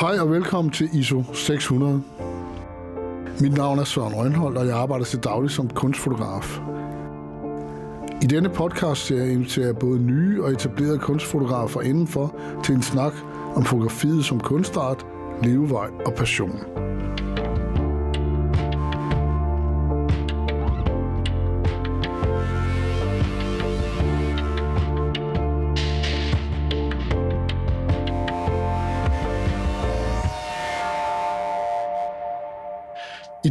[0.00, 2.02] Hej og velkommen til ISO 600.
[3.40, 6.60] Mit navn er Søren Rønholdt, og jeg arbejder til daglig som kunstfotograf.
[8.22, 13.12] I denne podcast serie inviterer jeg både nye og etablerede kunstfotografer indenfor til en snak
[13.54, 15.06] om fotografiet som kunstart,
[15.42, 16.85] levevej og passion.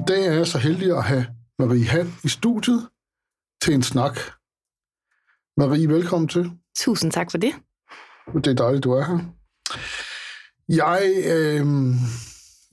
[0.08, 1.28] Dag er jeg så heldig at have
[1.60, 2.90] Marie Hall i studiet
[3.62, 4.16] til en snak.
[5.58, 6.52] Marie, velkommen til.
[6.78, 7.54] Tusind tak for det.
[8.34, 9.20] Det er dejligt, du er her.
[10.70, 11.66] Jeg, øh,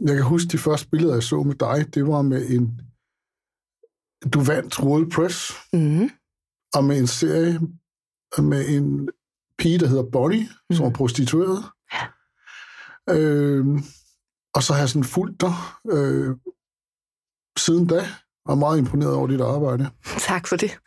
[0.09, 2.81] jeg kan huske de første billeder, jeg så med dig, det var med en...
[4.33, 6.11] Du vandt World Press, Mm.
[6.75, 7.61] og med en serie
[8.39, 9.09] med en
[9.59, 10.77] pige, der hedder Bonnie, mm.
[10.77, 11.65] som er prostitueret.
[11.93, 12.07] Ja.
[13.15, 13.67] Øh,
[14.55, 15.55] og så har jeg sådan fulgt dig
[15.93, 16.37] øh,
[17.57, 18.07] siden da,
[18.45, 19.91] og er meget imponeret over dit arbejde.
[20.19, 20.79] Tak for det.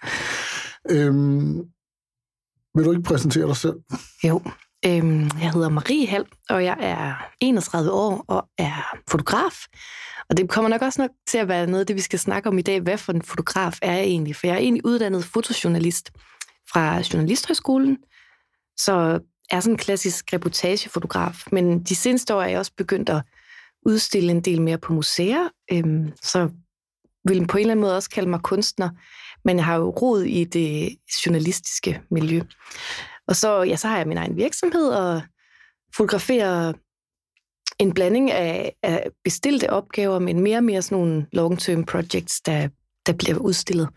[0.89, 1.57] Øhm,
[2.75, 3.75] vil du ikke præsentere dig selv?
[4.23, 4.41] Jo,
[4.85, 9.65] øhm, jeg hedder Marie Hall, og jeg er 31 år og er fotograf.
[10.29, 12.49] Og det kommer nok også nok til at være noget af det, vi skal snakke
[12.49, 12.81] om i dag.
[12.81, 14.35] Hvad for en fotograf er jeg egentlig?
[14.35, 16.11] For jeg er egentlig uddannet fotojournalist
[16.73, 17.97] fra Journalisthøjskolen,
[18.77, 19.19] så
[19.51, 21.43] er sådan en klassisk reportagefotograf.
[21.51, 23.21] Men de seneste år er jeg også begyndt at
[23.85, 26.49] udstille en del mere på museer, øhm, så
[27.27, 28.89] vil på en eller anden måde også kalde mig kunstner,
[29.45, 32.41] men jeg har jo rod i det journalistiske miljø.
[33.27, 35.21] Og så, ja, så har jeg min egen virksomhed og
[35.95, 36.73] fotograferer
[37.79, 42.69] en blanding af, af bestilte opgaver, men mere og mere sådan nogle long-term projects, der,
[43.05, 43.89] der bliver udstillet.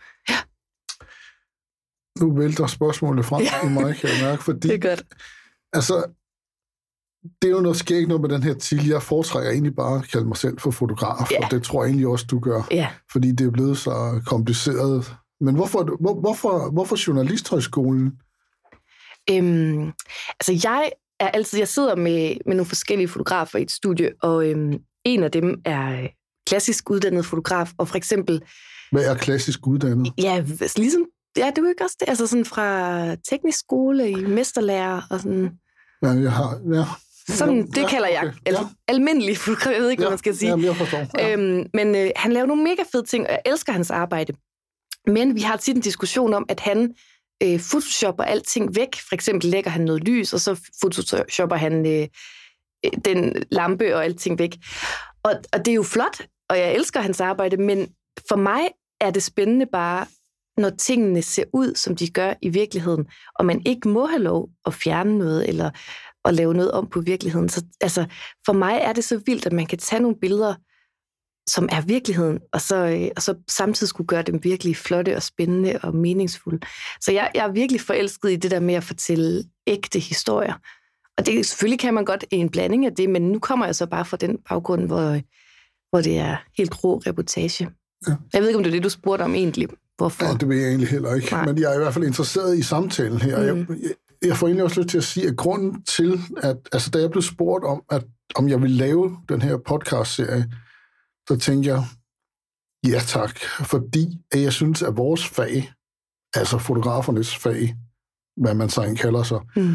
[2.20, 3.66] Nu vælter spørgsmålet frem ja.
[3.66, 5.04] i mig, kan jeg mærke, fordi Det er godt.
[5.72, 6.10] altså,
[7.42, 8.88] det er jo noget, sker ikke noget med den her titel.
[8.88, 11.44] Jeg foretrækker egentlig bare at kalde mig selv for fotograf, Ja.
[11.44, 15.14] og det tror jeg egentlig også, du gør, Ja, fordi det er blevet så kompliceret.
[15.40, 18.12] Men hvorfor, hvor, hvorfor, hvorfor Journalisthøjskolen?
[19.30, 19.92] Øhm,
[20.40, 24.46] altså jeg er altid, jeg sidder med, med nogle forskellige fotografer i et studie, og
[24.50, 24.72] øhm,
[25.04, 26.08] en af dem er øh,
[26.46, 28.42] klassisk uddannet fotograf, og for eksempel,
[28.92, 30.12] Hvad er klassisk uddannet?
[30.18, 30.44] ja,
[30.76, 31.06] ligesom,
[31.36, 35.20] ja, det er jo ikke også det, altså sådan fra teknisk skole i mesterlærer og
[35.20, 35.50] sådan,
[36.02, 36.84] Ja, jeg har, ja.
[37.28, 38.58] Sådan Ja, det ja, kalder jeg al- Ja.
[38.88, 40.48] almindelig fotograf, jeg ved ikke, Ja, hvad man skal sige.
[40.50, 41.06] Jamen, jeg forstår.
[41.18, 41.32] Ja.
[41.32, 44.32] Øhm, men øh, han laver nogle mega fede ting, og jeg elsker hans arbejde.
[45.06, 46.94] Men vi har tit en diskussion om, at han
[47.42, 48.88] øh, photoshopper alting væk.
[49.08, 52.06] For eksempel lægger han noget lys, og så photoshopper han øh,
[52.84, 54.56] øh, den lampe og alting væk.
[55.22, 57.88] Og, og det er jo flot, og jeg elsker hans arbejde, men
[58.28, 58.68] for mig
[59.00, 60.06] er det spændende bare,
[60.56, 63.06] når tingene ser ud, som de gør i virkeligheden,
[63.38, 65.70] og man ikke må have lov at fjerne noget, eller
[66.24, 67.48] at lave noget om på virkeligheden.
[67.48, 68.06] Så altså,
[68.46, 70.54] for mig er det så vildt, at man kan tage nogle billeder,
[71.50, 75.22] som er virkeligheden, og så, øh, og så samtidig skulle gøre dem virkelig flotte og
[75.22, 76.58] spændende og meningsfulde.
[77.00, 80.54] Så jeg, jeg er virkelig forelsket i det der med at fortælle ægte historier.
[81.18, 83.86] Og det, selvfølgelig kan man godt en blanding af det, men nu kommer jeg så
[83.86, 85.20] bare fra den baggrund, hvor,
[85.90, 87.68] hvor det er helt rå reportage.
[88.08, 88.14] Ja.
[88.32, 89.68] Jeg ved ikke, om det er det, du spurgte om egentlig.
[89.96, 90.24] Hvorfor?
[90.24, 91.30] Ja, det ved jeg egentlig heller ikke.
[91.30, 91.46] Nej.
[91.46, 93.54] Men jeg er i hvert fald interesseret i samtalen her.
[93.54, 93.58] Mm.
[93.58, 93.90] Jeg, jeg,
[94.22, 97.10] jeg får egentlig også lyst til at sige, at grunden til, at altså, da jeg
[97.10, 100.52] blev spurgt om, at om jeg ville lave den her podcast-serie,
[101.28, 101.84] så tænkte jeg,
[102.86, 103.38] ja tak,
[103.72, 105.72] fordi at jeg synes, at vores fag,
[106.34, 107.76] altså fotografernes fag,
[108.36, 109.74] hvad man så kalder sig, Mm.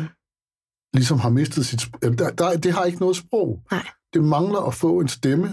[0.93, 1.81] ligesom har mistet sit...
[2.01, 3.63] Der, der, det har ikke noget sprog.
[3.71, 3.87] Nej.
[4.13, 5.49] Det mangler at få en stemme.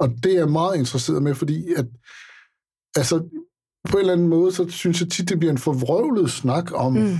[0.00, 1.86] Og det er jeg meget interesseret med, fordi at,
[2.96, 3.18] altså,
[3.90, 6.92] på en eller anden måde, så synes jeg tit, det bliver en forvrøvlet snak om,
[6.92, 7.18] mm.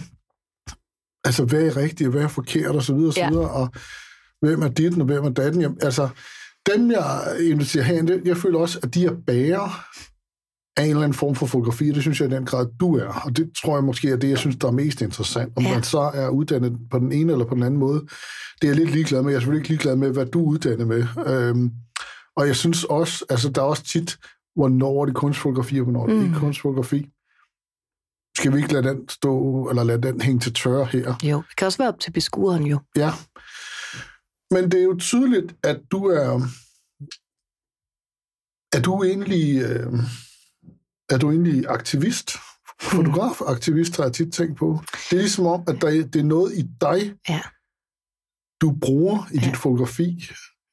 [1.24, 3.36] Altså, hvad er rigtigt, og hvad er forkert, og så videre, og så Ja.
[3.46, 3.68] og
[4.42, 5.60] hvem er dit, og hvem er datten.
[5.60, 6.08] Jamen, altså,
[6.74, 9.84] dem, jeg inviterer det- jeg føler også, at de er bærer
[10.76, 12.96] af en eller anden form for fotografi, og det synes jeg i den grad, du
[12.96, 13.22] er.
[13.24, 15.52] Og det tror jeg måske er det, jeg synes, der er mest interessant.
[15.56, 15.74] Om Ja.
[15.74, 18.00] man så er uddannet på den ene eller på den anden måde,
[18.62, 19.30] det er jeg lidt ligeglad med.
[19.30, 21.06] Jeg er selvfølgelig ikke ligeglad med, hvad du er uddannet med.
[21.26, 21.70] Øhm,
[22.36, 24.16] og jeg synes også, altså der er også tit,
[24.56, 26.24] hvornår er det kunstfotografi, og hvornår er det Mm.
[26.24, 27.10] ikke kunstfotografi.
[28.36, 31.14] Skal vi ikke lade den stå, eller lade den hænge til tørre her?
[31.22, 32.80] Jo, det kan også være op til beskueren jo.
[32.96, 33.10] Ja.
[34.50, 36.40] Men det er jo tydeligt, at du er...
[38.76, 39.62] Er du egentlig...
[39.62, 39.92] Øh,
[41.10, 42.30] er du egentlig aktivist?
[42.82, 44.78] Fotograf-aktivist har jeg tit tænkt på.
[45.10, 47.40] Det er ligesom om, at der, det er noget i dig, Ja.
[48.60, 49.46] du bruger i Ja.
[49.46, 50.24] dit fotografi.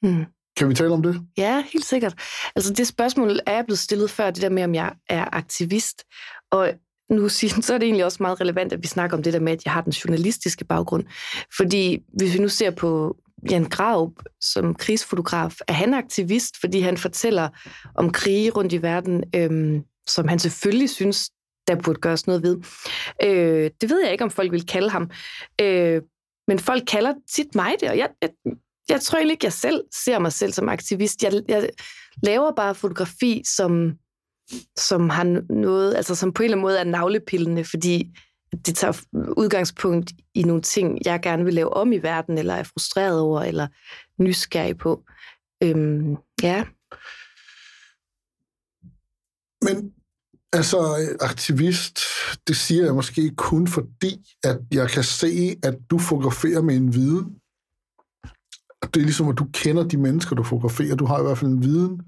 [0.03, 0.25] Mm.
[0.57, 1.21] Kan vi tale om det?
[1.37, 2.19] Ja, helt sikkert.
[2.55, 6.03] Altså det spørgsmål er jeg blevet stillet før, det der med, om jeg er aktivist.
[6.51, 6.73] Og
[7.11, 9.39] nu siger, så er det egentlig også meget relevant, at vi snakker om det der
[9.39, 11.03] med, at jeg har den journalistiske baggrund.
[11.57, 13.15] Fordi hvis vi nu ser på
[13.49, 14.11] Jan Graup
[14.41, 17.49] som krigsfotograf, er han aktivist, fordi han fortæller
[17.95, 21.29] om krige rundt i verden, øhm, som han selvfølgelig synes,
[21.67, 22.57] der burde gøres noget ved.
[23.23, 25.09] Øh, det ved jeg ikke, om folk vil kalde ham.
[25.61, 26.01] Øh,
[26.47, 28.29] men folk kalder tit mig det, og jeg, jeg,
[28.89, 31.23] jeg tror egentlig ikke, jeg selv ser mig selv som aktivist.
[31.23, 31.69] Jeg, jeg
[32.23, 33.93] laver bare fotografi, som,
[34.77, 38.11] som har noget, altså som på en eller anden måde er navlepillende, fordi
[38.65, 39.01] det tager
[39.37, 43.41] udgangspunkt i nogle ting, jeg gerne vil lave om i verden, eller er frustreret over,
[43.41, 43.67] eller
[44.21, 45.03] nysgerrig på.
[45.63, 46.65] Øhm, ja.
[49.61, 49.93] Men
[50.53, 50.77] altså,
[51.21, 51.99] aktivist,
[52.47, 56.93] det siger jeg måske kun fordi, at jeg kan se, at du fotograferer med en
[56.93, 57.35] viden.
[58.93, 60.95] Det er ligesom, at du kender de mennesker, du fotograferer.
[60.95, 62.01] Du har i hvert fald en viden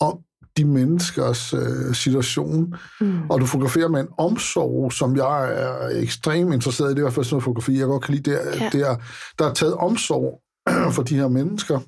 [0.00, 0.18] om
[0.56, 2.74] de menneskers øh, situation.
[3.00, 3.30] Mm.
[3.30, 6.90] Og du fotograferer med en omsorg, som jeg er ekstremt interesseret i.
[6.90, 8.30] Det er i hvert fald sådan noget fotografi, jeg godt kan lide.
[8.30, 8.70] Det er, ja.
[8.72, 8.96] det er,
[9.38, 10.40] der er taget omsorg
[10.94, 11.80] for de her mennesker.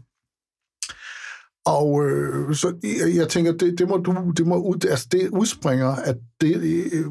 [1.66, 5.28] Og øh, så jeg, jeg tænker, det, det må du, det må ud, altså det
[5.28, 7.04] udspringer, at det, øh,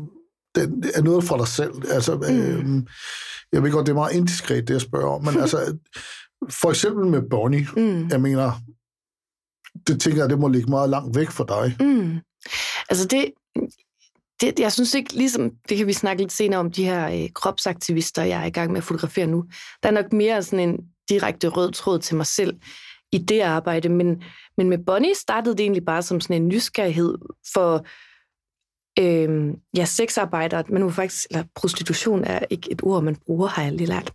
[0.56, 1.72] det er noget for dig selv.
[1.90, 2.78] Altså, mm.
[2.78, 2.84] øh,
[3.54, 5.78] jeg ved godt, det er meget indiskret, det jeg spørger om, men altså,
[6.50, 8.08] for eksempel med Bonnie, mm.
[8.10, 8.52] jeg mener,
[9.88, 11.75] det tænker jeg, det må ligge meget langt væk for dig.
[11.80, 12.20] Mm.
[12.90, 13.31] Altså det,
[14.42, 17.30] det, jeg synes ikke, ligesom, det kan vi snakke lidt senere om, de her øh,
[17.34, 19.44] kropsaktivister, jeg er i gang med at fotografere nu.
[19.84, 20.80] Der er nok mere sådan en
[21.10, 22.60] direkte rød tråd til mig selv
[23.12, 24.24] i det arbejde, men,
[24.58, 27.18] men med Bonnie startede det egentlig bare som sådan en nysgerrighed
[27.54, 27.86] for
[29.00, 33.72] øh, ja, sexarbejder, men faktisk, eller prostitution er ikke et ord, man bruger, har jeg
[33.72, 34.12] lige lært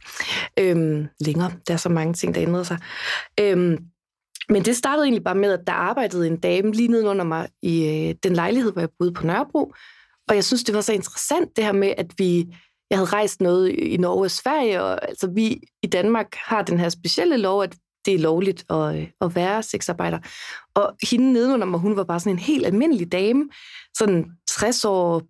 [0.59, 1.53] øh, længere.
[1.67, 2.79] Der er så mange ting, der ændrede sig.
[3.41, 3.79] Øh,
[4.49, 7.85] men det startede egentlig bare med, at der arbejdede en dame lige nedenunder mig i
[7.85, 9.73] øh, den lejlighed, hvor jeg boede på Nørrebro.
[10.29, 12.47] Og jeg synes, det var så interessant det her med, at vi,
[12.91, 16.79] jeg havde rejst noget i Norge og Sverige, og altså vi i Danmark har den
[16.79, 20.19] her specielle lov, at det er lovligt at, øh, at være sexarbejder.
[20.75, 23.49] Og hende nedenunder mig, hun var bare sådan en helt almindelig dame,
[23.99, 25.23] sådan 60 år,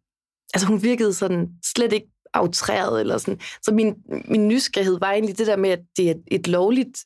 [0.54, 3.40] altså hun virkede sådan slet ikke aftræret eller sådan.
[3.62, 3.94] Så min,
[4.28, 6.98] min nysgerrighed var egentlig det der med, at det er et lovligt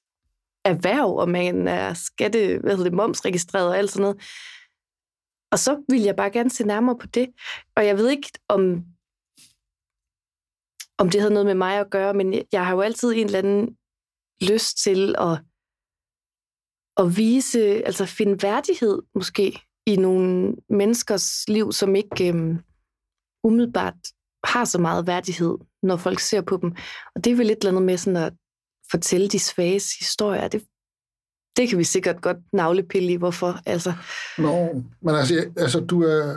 [0.64, 4.16] erhverv, og man er skatte, hvad hedder det, momsregistreret og alt sådan noget.
[5.52, 7.28] Og så vil jeg bare gerne se nærmere på det.
[7.76, 8.84] Og jeg ved ikke, om,
[10.98, 13.38] om det havde noget med mig at gøre, men jeg har jo altid en eller
[13.38, 13.76] anden
[14.50, 15.34] lyst til at,
[16.96, 22.58] at vise, altså finde værdighed måske i nogle menneskers liv, som ikke øhm,
[23.44, 23.94] umiddelbart
[24.44, 26.70] har så meget værdighed, når folk ser på dem.
[27.14, 28.32] Og det er vel et eller andet med sådan at
[28.92, 30.48] fortælle de svages historier.
[30.48, 30.64] Det,
[31.56, 33.60] det kan vi sikkert godt navlepille i, hvorfor.
[33.66, 33.92] Altså.
[34.38, 36.36] Nå, men altså, altså du er,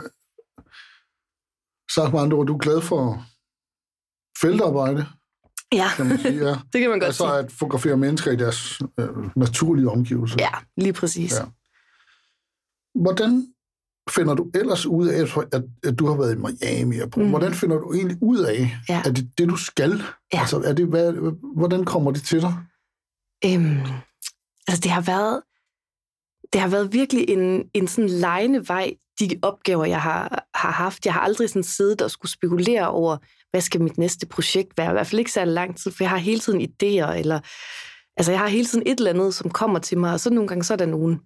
[1.94, 3.24] sagt med andre ord, du er glad for
[4.40, 5.06] feltarbejde.
[5.72, 6.54] Ja, kan man sige, ja.
[6.72, 7.38] det kan man godt altså sige.
[7.38, 10.36] at fotografere mennesker i deres øh, naturlige omgivelser.
[10.38, 11.32] Ja, lige præcis.
[11.32, 11.44] Ja.
[12.94, 13.54] Hvordan
[14.10, 15.20] finder du ellers ud af,
[15.52, 16.98] at, at du har været i Miami?
[16.98, 17.28] Og mm.
[17.28, 19.02] Hvordan finder du egentlig ud af, ja.
[19.04, 20.02] at det det, du skal?
[20.32, 20.40] Ja.
[20.40, 21.12] Altså, er det, hvad,
[21.56, 22.54] hvordan kommer det til dig?
[23.44, 23.80] Øhm,
[24.68, 25.42] altså, det har været,
[26.52, 31.06] det har været virkelig en, en sådan lejende vej, de opgaver, jeg har, har haft.
[31.06, 33.16] Jeg har aldrig sådan siddet og skulle spekulere over,
[33.50, 34.90] hvad skal mit næste projekt være?
[34.90, 37.40] I hvert fald ikke særlig lang tid, for jeg har hele tiden idéer, eller
[38.16, 40.48] altså jeg har hele tiden et eller andet, som kommer til mig, og så nogle
[40.48, 41.20] gange så er der nogen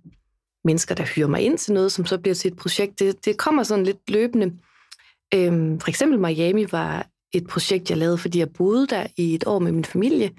[0.64, 2.98] mennesker, der hyrer mig ind til noget, som så bliver til et projekt.
[2.98, 4.52] Det, det kommer sådan lidt løbende.
[5.34, 9.46] Øhm, for eksempel Miami var et projekt, jeg lavede, fordi jeg boede der i et
[9.46, 10.30] år med min familie,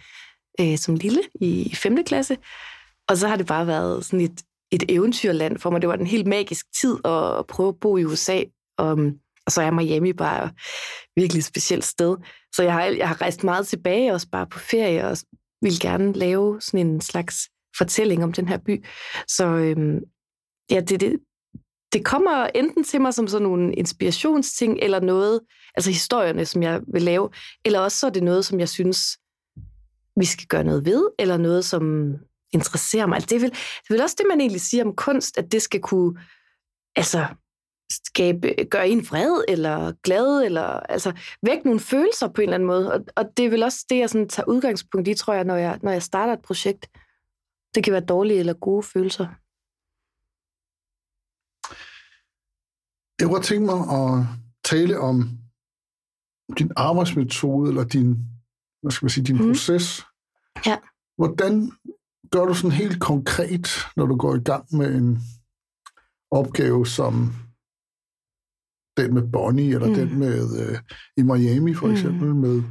[0.61, 2.03] øh, som lille i 5.
[2.03, 2.37] klasse.
[3.09, 5.81] Og så har det bare været sådan et, et eventyrland for mig.
[5.81, 8.43] Det var en helt magisk tid at prøve at bo i USA.
[8.77, 10.51] Og, øhm, og så er Miami bare et
[11.15, 12.17] virkelig specielt sted.
[12.55, 15.17] Så jeg har, jeg har rejst meget tilbage, også bare på ferie, og
[15.61, 18.85] vil gerne lave sådan en slags fortælling om den her by.
[19.27, 19.99] Så øhm,
[20.71, 21.19] ja, det, det,
[21.93, 25.39] det kommer enten til mig som sådan nogle inspirationsting, eller noget,
[25.75, 27.29] altså historierne, som jeg vil lave,
[27.65, 29.17] eller også så er det noget, som jeg synes,
[30.15, 32.15] vi skal gøre noget ved, eller noget, som
[32.53, 33.15] interesserer mig.
[33.15, 35.51] Altså, det, er vel, det er vel også det, man egentlig siger om kunst, at
[35.51, 36.19] det skal kunne
[36.95, 37.25] altså,
[38.05, 41.11] skabe, gøre en vred, eller glad, eller altså,
[41.45, 42.93] vække nogle følelser på en eller anden måde.
[42.93, 45.55] Og, og det er vel også det, jeg sådan tager udgangspunkt i, tror jeg, når
[45.55, 46.89] jeg, når jeg starter et projekt.
[47.75, 49.27] Det kan være dårlige eller gode følelser.
[53.19, 54.25] Jeg kunne tænke mig at
[54.63, 55.29] tale om
[56.57, 58.07] din arbejdsmetode, eller din,
[58.81, 59.47] hvad skal man sige, din mm.
[59.47, 60.05] proces.
[60.65, 60.77] Ja.
[61.17, 61.71] Hvordan
[62.31, 65.19] gør du sådan helt konkret, når du går i gang med en
[66.31, 67.13] opgave som
[68.97, 69.93] den med Bonnie, eller mm.
[69.93, 70.77] den med uh,
[71.17, 71.93] i Miami for mm.
[71.93, 72.33] eksempel?
[72.33, 72.39] Mm.
[72.39, 72.63] Med...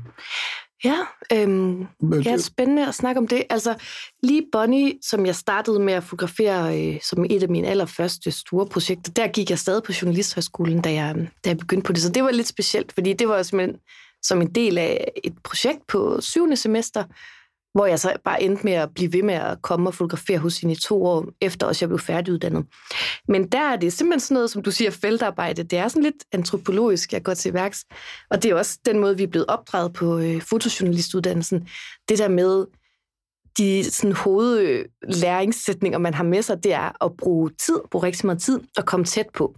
[0.84, 0.96] Ja,
[1.32, 1.86] øhm,
[2.24, 3.42] det- spændende at snakke om det.
[3.50, 3.74] Altså,
[4.22, 8.66] lige Bonnie, som jeg startede med at fotografere øh, som et af mine allerførste store
[8.66, 12.02] projekter, der gik jeg stadig på Journalisthøjskolen, da jeg, da jeg begyndte på det.
[12.02, 13.80] Så det var lidt specielt, fordi det var simpelthen
[14.22, 17.04] som en del af et projekt på syvende semester,
[17.74, 20.60] hvor jeg så bare endte med at blive ved med at komme og fotografere hos
[20.60, 22.66] hende i to år, efter også jeg blev færdiguddannet.
[23.28, 25.62] Men der er det simpelthen sådan noget, som du siger, feltarbejde.
[25.62, 27.84] Det er sådan lidt antropologisk, jeg går til værks.
[28.30, 31.68] Og det er også den måde, vi er blevet opdraget på øh, fotojournalistuddannelsen.
[32.08, 32.66] Det der med
[33.58, 38.42] de sådan, hovedlæringssætninger, man har med sig, det er at bruge tid, bruge rigtig meget
[38.42, 39.54] tid og komme tæt på.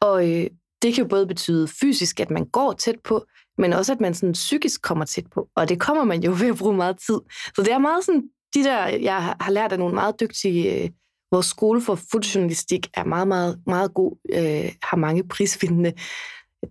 [0.00, 0.46] Og øh,
[0.82, 3.24] det kan jo både betyde fysisk, at man går tæt på,
[3.58, 5.48] men også at man sådan psykisk kommer tæt på.
[5.56, 7.18] Og det kommer man jo ved at bruge meget tid.
[7.56, 8.22] Så det er meget sådan,
[8.54, 10.90] de der, jeg har- lært af nogle meget dygtige, øh,
[11.32, 15.92] vores skole for fotojournalistik er meget, meget, meget god, øh, har mange prisvindende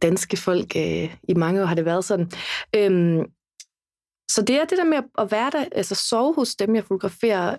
[0.02, 0.76] danske folk.
[0.76, 2.32] Øh, I mange år har det været sådan.
[2.76, 3.24] Øhm,
[4.32, 6.84] så det er det der med at- at være der, altså sove hos dem, jeg
[6.84, 7.58] fotograferer,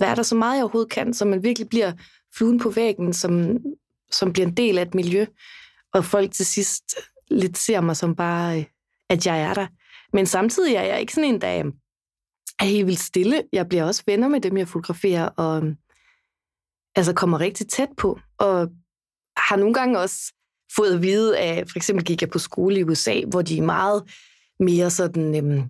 [0.00, 1.92] være der så meget jeg overhovedet kan, så man virkelig bliver
[2.36, 3.58] fluen på væggen, som,
[4.12, 5.26] som bliver en del af et miljø,
[5.94, 6.84] og folk til sidst
[7.30, 8.64] lidt ser mig som bare, øh,
[9.10, 9.66] at jeg er der.
[10.12, 11.72] Men samtidig er jeg ikke sådan en, der øh,
[12.58, 13.42] er helt vildt stille.
[13.52, 15.74] Jeg bliver også venner med dem, jeg fotograferer, og øh,
[16.96, 18.68] altså kommer rigtig tæt på, og
[19.36, 20.32] har nogle gange også
[20.76, 23.62] fået at vide, at for eksempel gik jeg på skole i USA, hvor de er
[23.62, 24.02] meget
[24.60, 25.62] mere sådan, øhm,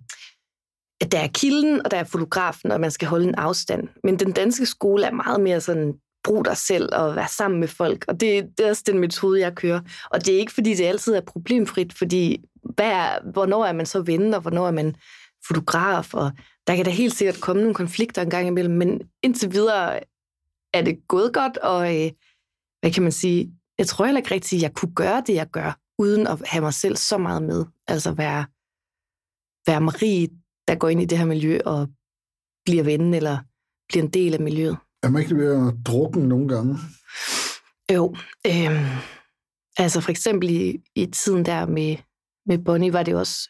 [1.01, 3.87] at der er kilden, og der er fotografen, og man skal holde en afstand.
[4.03, 5.93] Men den danske skole er meget mere sådan,
[6.25, 8.05] brug dig selv og være sammen med folk.
[8.07, 9.81] Og det, det er også den metode, jeg kører.
[10.11, 13.85] Og det er ikke, fordi det altid er problemfrit, fordi hvad er, hvornår er man
[13.85, 14.95] så ven, og hvornår er man
[15.47, 16.31] fotograf, og
[16.67, 19.99] der kan da helt sikkert komme nogle konflikter en gang imellem, men indtil videre
[20.73, 22.11] er det gået godt, og øh,
[22.81, 25.47] hvad kan man sige, jeg tror heller ikke rigtigt, at jeg kunne gøre det, jeg
[25.47, 27.65] gør, uden at have mig selv så meget med.
[27.87, 28.45] Altså være,
[29.67, 30.27] være Marie,
[30.67, 31.87] der går ind i det her miljø og
[32.65, 33.37] bliver ven, eller
[33.87, 34.77] bliver en del af miljøet.
[35.05, 36.77] Er man ikke ved at drukken nogle gange?
[37.93, 38.15] Jo,
[38.47, 38.97] øh,
[39.77, 41.97] altså for eksempel i, i tiden der med,
[42.45, 43.49] med Bonnie, var det også,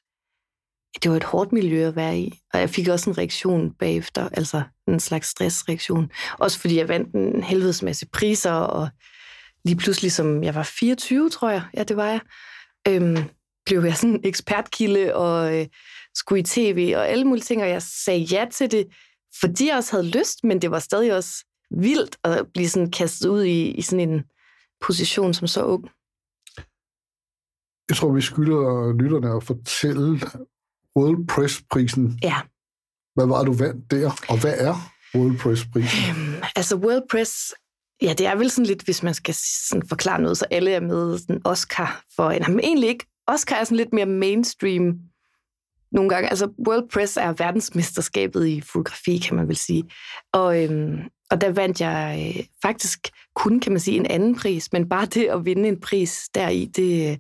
[1.04, 4.30] det var et hårdt miljø at være i, og jeg fik også en reaktion bagefter,
[4.30, 6.12] altså en slags stressreaktion.
[6.40, 8.90] Også fordi jeg vandt en helvedes masse priser, og
[9.66, 12.20] lige pludselig, som jeg var 24, tror jeg, ja, det var jeg,
[12.88, 13.18] øhm,
[13.66, 15.68] blev jeg sådan en ekspertkilde, og øh,
[16.16, 18.88] skulle i tv, og alle mulige ting, og jeg sagde ja til det,
[19.42, 23.30] fordi jeg også havde lyst, men det var stadig også vildt at blive sådan kastet
[23.30, 24.24] ud i, i sådan en
[24.82, 25.84] position som så ung.
[27.90, 30.20] Jeg tror, vi skylder lytterne at fortælle
[30.96, 32.20] World Press-prisen.
[32.24, 32.42] Ja.
[33.16, 34.76] Hvad var du vandt der, og hvad er
[35.16, 36.00] World Press-prisen?
[36.10, 37.54] Øhm, altså World Press,
[38.02, 39.36] ja, det er vel sådan lidt, hvis man skal
[39.70, 42.44] sådan forklare noget, så alle er med sådan Oscar for en.
[42.48, 43.06] Men egentlig ikke.
[43.28, 45.00] Oscar er sådan lidt mere mainstream
[45.92, 46.30] nogle gange.
[46.30, 49.84] Altså World Press er verdensmesterskabet i fotografi, kan man vel sige.
[50.34, 50.98] Og, øhm,
[51.32, 55.06] og der vandt jeg øh, faktisk kun, kan man sige, en anden pris, men bare
[55.06, 57.20] det at vinde en pris deri, det,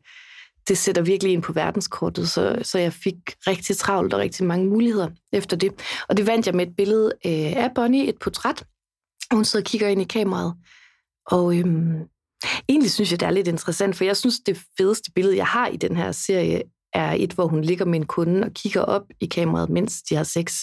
[0.67, 3.15] det sætter virkelig ind på verdenskortet, så, så jeg fik
[3.47, 5.71] rigtig travlt og rigtig mange muligheder efter det.
[6.09, 8.63] Og det vandt jeg med et billede øh, af Bonnie, et portræt.
[9.31, 10.53] Hun sidder og kigger ind i kameraet.
[11.27, 12.07] Og øhm,
[12.69, 15.67] egentlig synes jeg, det er lidt interessant, for jeg synes, det fedeste billede, jeg har
[15.67, 16.61] i den her serie,
[16.95, 20.15] er et, hvor hun ligger med en kunde og kigger op i kameraet, mens de
[20.15, 20.61] har sex.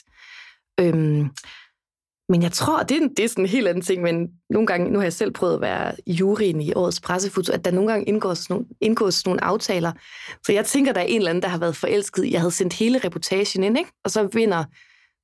[0.80, 1.30] Øhm,
[2.28, 4.90] men jeg tror, det er, det er sådan en helt anden ting, men nogle gange,
[4.90, 8.08] nu har jeg selv prøvet at være juryen i årets pressefoto, at der nogle gange
[8.08, 9.92] indgår sådan nogle, indgås nogle aftaler.
[10.46, 12.30] Så jeg tænker, der er en eller anden, der har været forelsket.
[12.30, 13.90] Jeg havde sendt hele reportagen ind, ikke?
[14.04, 14.64] og så vinder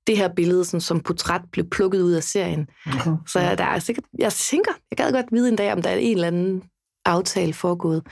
[0.07, 2.67] det her billede, sådan, som portræt blev plukket ud af serien.
[2.87, 3.11] Aha.
[3.27, 5.97] Så der er sikkert, jeg tænker, jeg gad godt vide en dag, om der er
[5.97, 6.63] en eller anden
[7.05, 8.03] aftale foregået.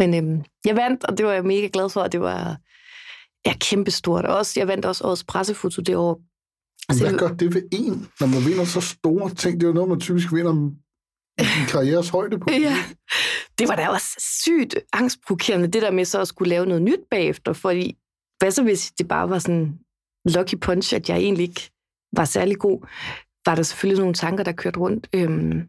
[0.00, 2.56] Men øhm, jeg vandt, og det var jeg mega glad for, og det var
[3.46, 4.24] ja, kæmpestort.
[4.24, 6.20] Og også, jeg vandt også årets pressefoto det år.
[6.88, 9.60] Altså, Hvad gør det ved en, når man vinder så store ting?
[9.60, 10.70] Det er jo noget, man typisk vinder
[11.54, 12.50] sin karrieres højde på.
[12.50, 12.76] Ja,
[13.58, 17.00] det var da også sygt angstprovokerende, det der med så at skulle lave noget nyt
[17.10, 17.96] bagefter, fordi
[18.38, 19.78] hvad så hvis det bare var sådan
[20.24, 21.70] lucky punch, at jeg egentlig ikke
[22.16, 22.80] var særlig god,
[23.46, 25.08] var der selvfølgelig nogle tanker, der kørte rundt.
[25.12, 25.68] Øhm,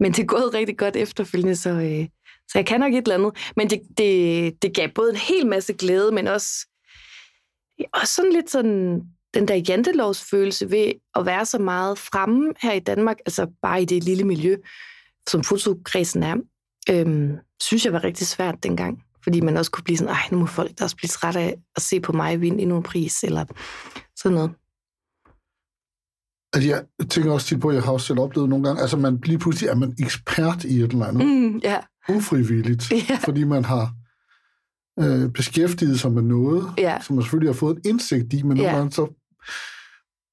[0.00, 2.08] men det er gået rigtig godt efterfølgende, så, øh,
[2.52, 3.52] så jeg kan nok et eller andet.
[3.56, 6.66] Men det, det, det gav både en hel masse glæde, men også,
[7.94, 9.02] også sådan lidt sådan
[9.34, 13.84] den der jantelovsfølelse ved at være så meget fremme her i Danmark, altså bare i
[13.84, 14.56] det lille miljø,
[15.28, 16.36] som fotokredsen er,
[16.90, 19.04] øhm, synes jeg var rigtig svært dengang.
[19.24, 21.56] Fordi man også kunne blive sådan, ej, nu må folk der også blive træt af
[21.76, 23.44] at se på mig vinde endnu en pris, eller
[24.16, 24.50] sådan noget.
[26.52, 28.96] Altså, jeg tænker også tit på, at jeg har også selv oplevet nogle gange, altså
[28.96, 31.78] man lige pludselig er man ekspert i et eller andet, Mm, ja,
[32.08, 33.16] ufrivilligt, Ja.
[33.24, 33.92] fordi man har
[35.00, 36.98] øh, beskæftiget sig med noget, Ja.
[37.02, 38.76] som man selvfølgelig har fået en indsigt i, men nogle Ja.
[38.76, 39.06] gange så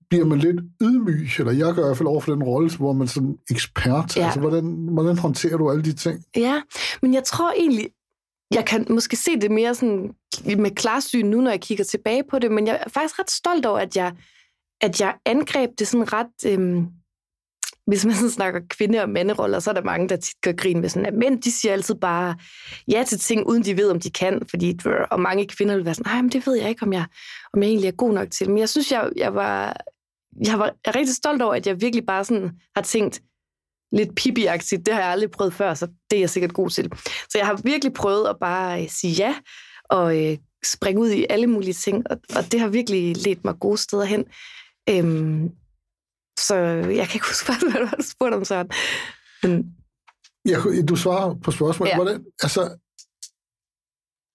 [0.09, 2.93] bliver man lidt ydmyg, eller jeg gør i hvert fald over for den rolle, hvor
[2.93, 4.17] man sådan ekspert.
[4.17, 4.25] Ja.
[4.25, 6.23] Altså, hvordan, hvordan håndterer du alle de ting?
[6.35, 6.61] Ja,
[7.01, 7.89] men jeg tror egentlig,
[8.53, 10.13] jeg kan måske se det mere sådan
[10.57, 13.65] med klarsyn nu, når jeg kigger tilbage på det, men jeg er faktisk ret stolt
[13.65, 14.13] over, at jeg,
[14.81, 16.51] at jeg angreb det sådan ret...
[16.53, 16.87] Øhm,
[17.87, 20.81] hvis man sådan snakker kvinde- og manderoller, så er der mange, der tit gør grin
[20.81, 22.35] med sådan, at mænd, de siger altid bare
[22.91, 24.79] ja til ting, uden de ved, om de kan, fordi,
[25.11, 27.05] og mange kvinder vil være sådan, nej, men det ved jeg ikke, om jeg,
[27.53, 28.49] om jeg egentlig er god nok til.
[28.49, 29.77] Men jeg synes, jeg, jeg var,
[30.45, 33.21] jeg var jeg er rigtig stolt over, at jeg virkelig bare sådan har tænkt,
[33.91, 34.41] lidt pipi
[34.71, 36.91] det har jeg aldrig prøvet før, så det er jeg sikkert god til.
[37.29, 39.35] Så jeg har virkelig prøvet at bare øh, sige ja,
[39.89, 43.55] og øh, springe ud i alle mulige ting, og, og det har virkelig ledt mig
[43.59, 44.25] gode steder hen.
[44.89, 45.51] Øhm,
[46.37, 48.69] så jeg kan ikke huske, hvad du har spurgt om, Søren.
[49.43, 49.65] Men,
[50.45, 51.91] Jeg, du svarer på spørgsmålet.
[51.91, 51.95] Ja.
[51.95, 52.61] Hvordan, altså,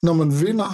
[0.03, 0.71] når man vinder,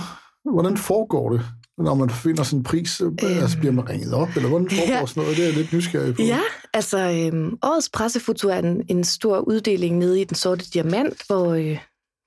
[0.52, 1.42] hvordan foregår det?
[1.78, 3.16] Når man finder sådan en pris, øhm.
[3.22, 5.06] altså bliver man ringet op, eller hvordan foregår Ja.
[5.06, 5.36] sådan noget?
[5.36, 6.22] Det er jeg lidt nysgerrig på.
[6.22, 6.40] ja,
[6.74, 11.54] altså øhm, årets pressefoto er en, en stor uddeling nede i Den Sorte Diamant, hvor
[11.54, 11.78] øh,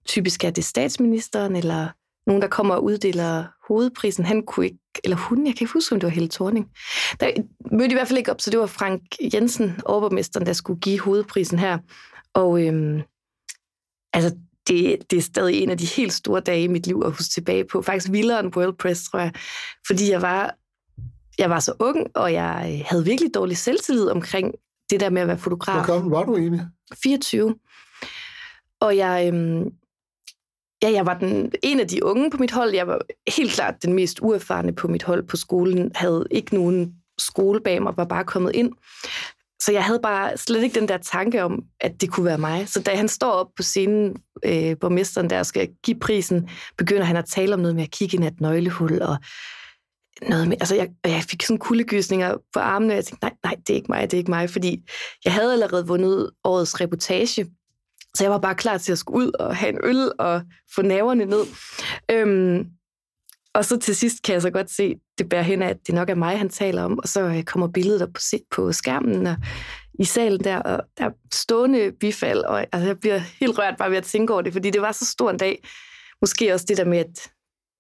[0.07, 1.87] typisk er det statsministeren, eller
[2.27, 4.25] nogen, der kommer og uddeler hovedprisen.
[4.25, 6.67] Han kunne ikke, eller hun, jeg kan ikke huske, om det var Helle Thorning.
[7.19, 7.31] Der
[7.71, 9.01] mødte i hvert fald ikke op, så det var Frank
[9.33, 11.77] Jensen, overborgmesteren, der skulle give hovedprisen her.
[12.33, 13.01] Og øhm,
[14.13, 14.35] altså,
[14.67, 17.31] det, det er stadig en af de helt store dage i mit liv at huske
[17.33, 17.81] tilbage på.
[17.81, 19.31] Faktisk vildere end World Press, tror jeg.
[19.87, 20.55] Fordi jeg var,
[21.37, 24.53] jeg var så ung, og jeg øh, havde virkelig dårlig selvtillid omkring
[24.89, 25.75] det der med at være fotograf.
[25.75, 26.61] Hvor gammel var du egentlig?
[27.03, 27.55] 24.
[28.81, 29.69] Og jeg, øhm,
[30.83, 32.73] ja, jeg var den, en af de unge på mit hold.
[32.73, 32.99] Jeg var
[33.37, 35.91] helt klart den mest uerfarne på mit hold på skolen.
[35.95, 38.71] Havde ikke nogen skole bag mig, var bare kommet ind.
[39.61, 42.69] Så jeg havde bare slet ikke den der tanke om, at det kunne være mig.
[42.69, 47.15] Så da han står op på scenen, øh, borgmesteren der skal give prisen, begynder han
[47.15, 49.17] at tale om noget med at kigge ind i et nøglehul, og
[50.29, 53.35] noget med, altså jeg, og jeg fik sådan kuldegysninger på armene, og jeg tænkte, nej,
[53.43, 54.83] nej, det er ikke mig, det er ikke mig, fordi
[55.25, 57.45] jeg havde allerede vundet årets reportage,
[58.17, 60.41] så jeg var bare klar til at skulle ud og have en øl og
[60.75, 61.43] få naverne ned.
[62.11, 62.65] Øhm,
[63.53, 65.95] og så til sidst kan jeg så godt se, det bærer hen af, at det
[65.95, 68.21] nok er mig, han taler om, og så øh, kommer billedet op på,
[68.51, 69.35] på skærmen og
[69.99, 73.89] i salen der, og der er stående bifald, og altså, jeg bliver helt rørt bare
[73.89, 75.63] ved at tænke over det, fordi det var så stor en dag.
[76.21, 77.31] Måske også det der med, at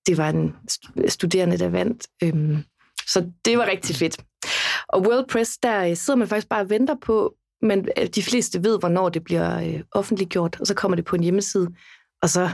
[0.07, 0.55] det var en
[1.07, 2.07] studerende, der vandt.
[2.23, 2.63] Øhm,
[3.07, 4.17] så det var rigtig fedt.
[4.87, 8.23] Og World Press, der øh, sidder man faktisk bare og venter på, men øh, de
[8.23, 11.67] fleste ved, hvornår det bliver øh, offentliggjort, og så kommer det på en hjemmeside.
[12.21, 12.49] Og så,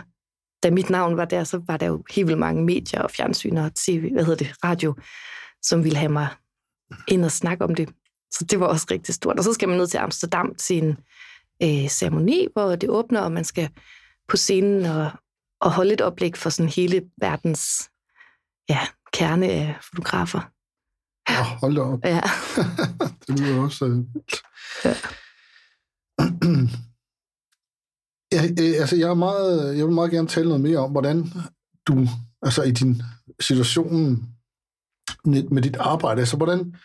[0.63, 3.58] da mit navn var der, så var der jo helt vildt mange medier og fjernsyn
[3.58, 4.96] og tv, hvad hedder det, radio,
[5.62, 6.28] som ville have mig
[7.08, 7.89] ind og snakke om det.
[8.32, 9.38] Så det var også rigtig stort.
[9.38, 10.98] Og så skal man ned til Amsterdam til en
[11.63, 13.70] øh, ceremoni, hvor det åbner, og man skal
[14.28, 15.12] på scenen og,
[15.62, 17.89] og holde et oplæg for sådan hele verdens
[18.70, 18.80] ja,
[19.13, 20.39] kerne af fotografer.
[21.30, 22.00] Oh, hold da op.
[22.04, 22.22] Ja.
[23.28, 23.86] det lyder også...
[23.86, 24.24] Øh...
[24.88, 24.95] Ja.
[28.36, 31.23] ja, øh, altså, jeg, er meget, jeg vil meget gerne tale noget mere om, hvordan
[31.88, 32.08] du,
[32.41, 33.02] altså i din
[33.39, 34.23] situation
[35.26, 36.76] med med dit arbejde, altså hvordan,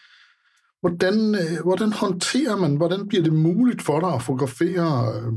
[0.80, 5.32] hvordan, øh, hvordan håndterer man, hvordan bliver det muligt for dig at fotografere øh,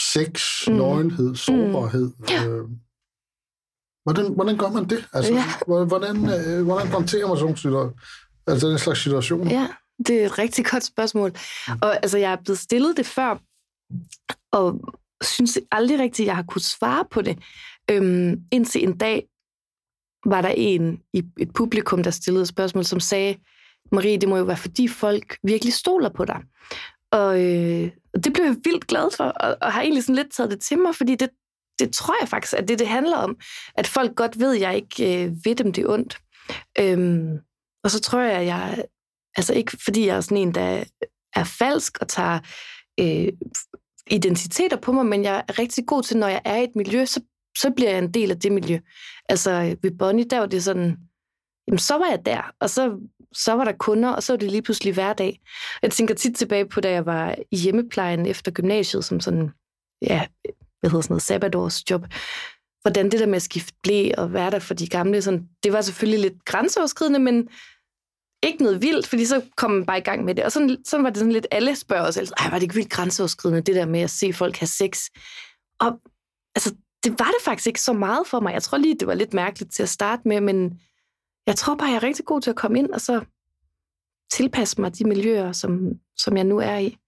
[0.00, 0.72] sex, Mm.
[0.72, 0.78] mm.
[0.78, 2.10] nøgenhed, sårbarhed?
[2.30, 2.46] Ja.
[2.48, 2.68] Øh,
[4.04, 5.08] hvordan, hvordan gør man det?
[5.12, 5.84] Altså, Ja.
[5.84, 7.92] hvordan, øh, hvordan håndterer man sådan nogle?
[8.46, 9.50] Altså den slags situationer?
[9.50, 9.68] Ja,
[10.08, 11.32] det er et rigtig godt spørgsmål.
[11.82, 13.38] Og altså, jeg er blevet stillet det før,
[14.52, 17.38] og synes aldrig rigtigt, jeg har kunnet svare på det.
[17.90, 19.26] Øhm, indtil en dag
[20.24, 23.36] var der en i et publikum, der stillede et spørgsmål, som sagde,
[23.92, 26.42] Marie, det må jo være, fordi folk virkelig stoler på dig.
[27.10, 30.32] Og, øh, og det blev jeg vildt glad for, og, og har egentlig sådan lidt
[30.32, 31.30] taget det til mig, fordi det,
[31.78, 33.36] det tror jeg faktisk, at det, det handler om,
[33.74, 36.18] at folk godt ved, at jeg ikke øh, ved dem det ondt.
[36.78, 37.38] Øhm,
[37.84, 38.84] og så tror jeg, at jeg,
[39.36, 40.84] altså ikke fordi jeg er sådan en, der
[41.36, 42.38] er falsk og tager
[43.00, 43.28] øh,
[44.10, 47.04] identiteter på mig, men jeg er rigtig god til, når jeg er i et miljø,
[47.04, 47.20] så,
[47.58, 48.78] så bliver jeg en del af det miljø.
[49.28, 50.96] Altså ved Bonnie, der var det sådan,
[51.68, 52.98] jamen så var jeg der, og så,
[53.32, 55.40] så var der kunder, og så var det lige pludselig hverdag.
[55.82, 59.50] Jeg tænker tit tilbage på, da jeg var i hjemmeplejen efter gymnasiet, som sådan,
[60.02, 60.26] ja,
[60.80, 62.06] hvad hedder sådan noget, sabbatårsjob,
[62.82, 65.72] hvordan det der med at skifte blæ og være der for de gamle, sådan, det
[65.72, 67.48] var selvfølgelig lidt grænseoverskridende, men
[68.42, 70.44] ikke noget vildt, fordi så kom man bare i gang med det.
[70.44, 72.90] Og sådan, sådan var det sådan lidt, alle spørger os, ej, var det ikke vildt
[72.90, 75.06] grænseoverskridende, det der med at se folk have sex.
[75.80, 76.00] Og
[76.54, 76.74] altså,
[77.04, 78.52] det var det faktisk ikke så meget for mig.
[78.52, 80.80] Jeg tror lige, det var lidt mærkeligt til at starte med, men
[81.46, 83.24] jeg tror bare, jeg er rigtig god til at komme ind og så
[84.32, 86.98] tilpasse mig de miljøer, som, som jeg nu er i.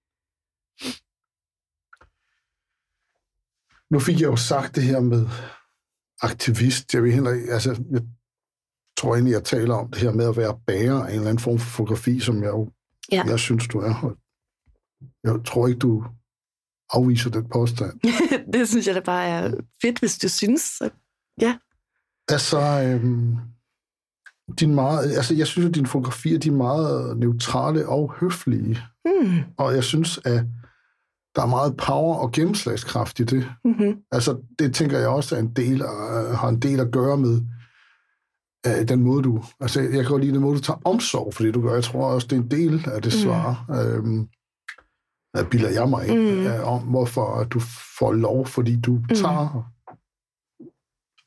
[3.89, 5.27] Nu fik jeg jo sagt det her med
[6.21, 6.93] aktivist.
[6.93, 8.01] Jeg vil heller ikke, altså, jeg
[8.97, 11.39] tror egentlig, jeg taler om det her med at være bærer af en eller anden
[11.39, 12.69] form for fotografi, som jeg jo,
[13.11, 13.23] Ja.
[13.27, 14.15] jeg synes, du er.
[15.23, 16.05] Jeg tror ikke, du
[16.89, 17.99] afviser den påstand.
[18.53, 20.61] det synes jeg da bare er fedt, hvis du synes.
[20.61, 20.89] Så.
[22.27, 23.35] Altså, øhm,
[24.59, 28.79] din meget, altså, jeg synes, at dine fotografier de er meget neutrale og høflige.
[29.05, 29.39] Hmm.
[29.57, 30.43] Og jeg synes, at
[31.35, 33.51] der er meget power og gennemslagskraft i det.
[33.65, 33.95] Mm-hmm.
[34.11, 35.81] Altså, det tænker jeg også er en del,
[36.35, 37.41] har en del at gøre med
[38.67, 39.43] uh, den måde, du...
[39.59, 41.73] Altså, jeg kan godt lide den måde, du tager omsorg for det, du gør.
[41.73, 43.19] Jeg tror også, det er en del af det Mm.
[43.23, 43.65] svar.
[44.03, 44.27] Mm.
[45.39, 46.45] Uh, bilder jeg mig ind Mm.
[46.45, 47.59] uh, om, hvorfor du
[47.99, 49.15] får lov, fordi du Mm.
[49.15, 49.71] tager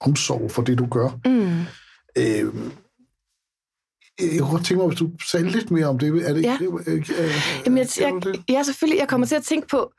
[0.00, 1.08] omsorg for det, du gør.
[1.24, 1.60] Mm.
[2.18, 2.70] Øh,
[4.32, 6.28] jeg kunne godt tænke mig, hvis du sagde lidt mere om det.
[6.28, 6.58] Er det, Ja.
[6.60, 7.04] øh, øh,
[7.66, 8.42] Jamen, jeg, jeg, det?
[8.48, 8.98] ja, selvfølgelig.
[9.00, 9.92] Jeg kommer til at tænke på,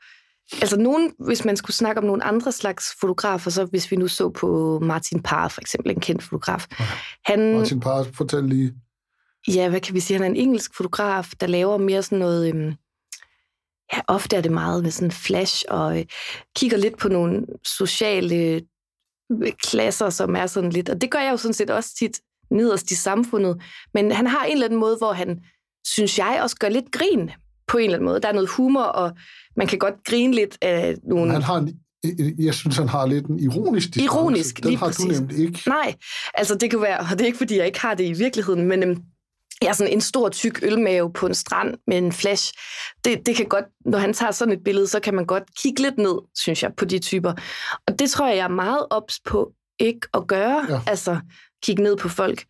[0.52, 4.08] altså nogen, hvis man skulle snakke om nogle andre slags fotografer, så hvis vi nu
[4.08, 6.66] så på Martin Parr, for eksempel, en kendt fotograf.
[7.24, 8.74] Han, Martin Parr, fortæl lige.
[9.48, 12.48] ja, hvad kan vi sige, han er en engelsk fotograf, der laver mere sådan noget,
[12.48, 12.74] øhm,
[13.92, 16.04] ja, ofte er det meget med sådan flash, og øh,
[16.56, 18.62] kigger lidt på nogle sociale øh,
[19.62, 22.90] klasser, som er sådan lidt, og det gør jeg jo sådan set også tit nederst
[22.90, 23.62] i samfundet,
[23.94, 25.40] men han har en eller anden måde, hvor han,
[25.86, 27.30] synes jeg, også gør lidt grin
[27.70, 28.20] på en eller anden måde.
[28.20, 29.12] Der er noget humor, og
[29.56, 31.32] man kan godt grine lidt af nogle...
[31.32, 31.74] Han har en,
[32.38, 34.04] jeg synes, han har lidt en ironisk distance.
[34.04, 35.04] Ironisk, Den lige har præcis.
[35.04, 35.62] du nemlig ikke.
[35.66, 35.94] Nej,
[36.34, 38.64] altså det kan være, og det er ikke fordi, jeg ikke har det i virkeligheden,
[38.68, 39.02] men øhm,
[39.62, 42.52] jeg er sådan en stor, tyk ølmave på en strand med en flash.
[43.04, 45.82] Det, det kan godt, når han tager sådan et billede, så kan man godt kigge
[45.82, 47.32] lidt ned, synes jeg, på de typer.
[47.86, 50.80] Og det tror jeg, jeg er meget ops på ikke at gøre, ja.
[50.86, 51.20] altså
[51.62, 52.44] kigge ned på folk.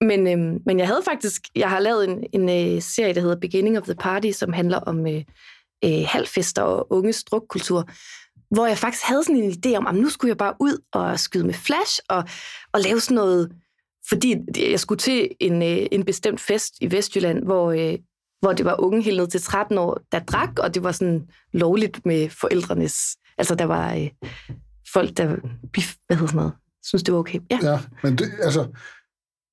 [0.00, 3.40] Men, øhm, men jeg havde faktisk, jeg har lavet en, en øh, serie, der hedder
[3.40, 5.24] Beginning of the Party, som handler om øh,
[5.84, 7.88] øh, halvfester og unges drukkultur,
[8.50, 11.20] hvor jeg faktisk havde sådan en idé om, at nu skulle jeg bare ud og
[11.20, 12.24] skyde med flash og,
[12.72, 13.52] og lave sådan noget,
[14.08, 14.36] fordi
[14.70, 17.98] jeg skulle til en, øh, en bestemt fest i Vestjylland, hvor, øh,
[18.40, 21.28] hvor det var unge helt ned til 13 år, der drak, og det var sådan
[21.52, 24.10] lovligt med forældrenes, altså der var øh,
[24.92, 27.38] folk, der, hvad hedder sådan noget, synes det var okay.
[27.50, 28.68] Ja, Ja, men det, altså,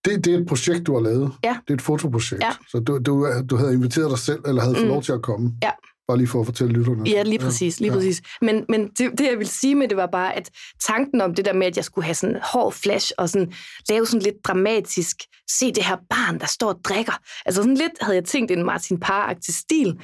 [0.06, 1.32] det, det er et projekt, du har lavet.
[1.44, 1.58] Ja.
[1.68, 2.44] Det er et fotoprojekt.
[2.44, 2.52] Ja.
[2.72, 4.92] Så du, du, du havde inviteret dig selv, eller havde fået Mm.
[4.94, 5.52] lov til at komme.
[5.64, 5.72] Ja.
[6.08, 7.10] Bare lige for at fortælle lytterne.
[7.10, 7.98] Ja, lige præcis, lige Ja.
[7.98, 8.22] præcis.
[8.42, 10.50] Men, men det, det, jeg vil sige med det, var bare, at
[10.88, 13.54] tanken om det der med, at jeg skulle have sådan hård flash, og sådan
[13.90, 15.16] lave sådan lidt dramatisk,
[15.60, 17.14] se det her barn, der står og drikker.
[17.46, 20.00] Altså sådan lidt havde jeg tænkt en Martin Parr-agtig stil.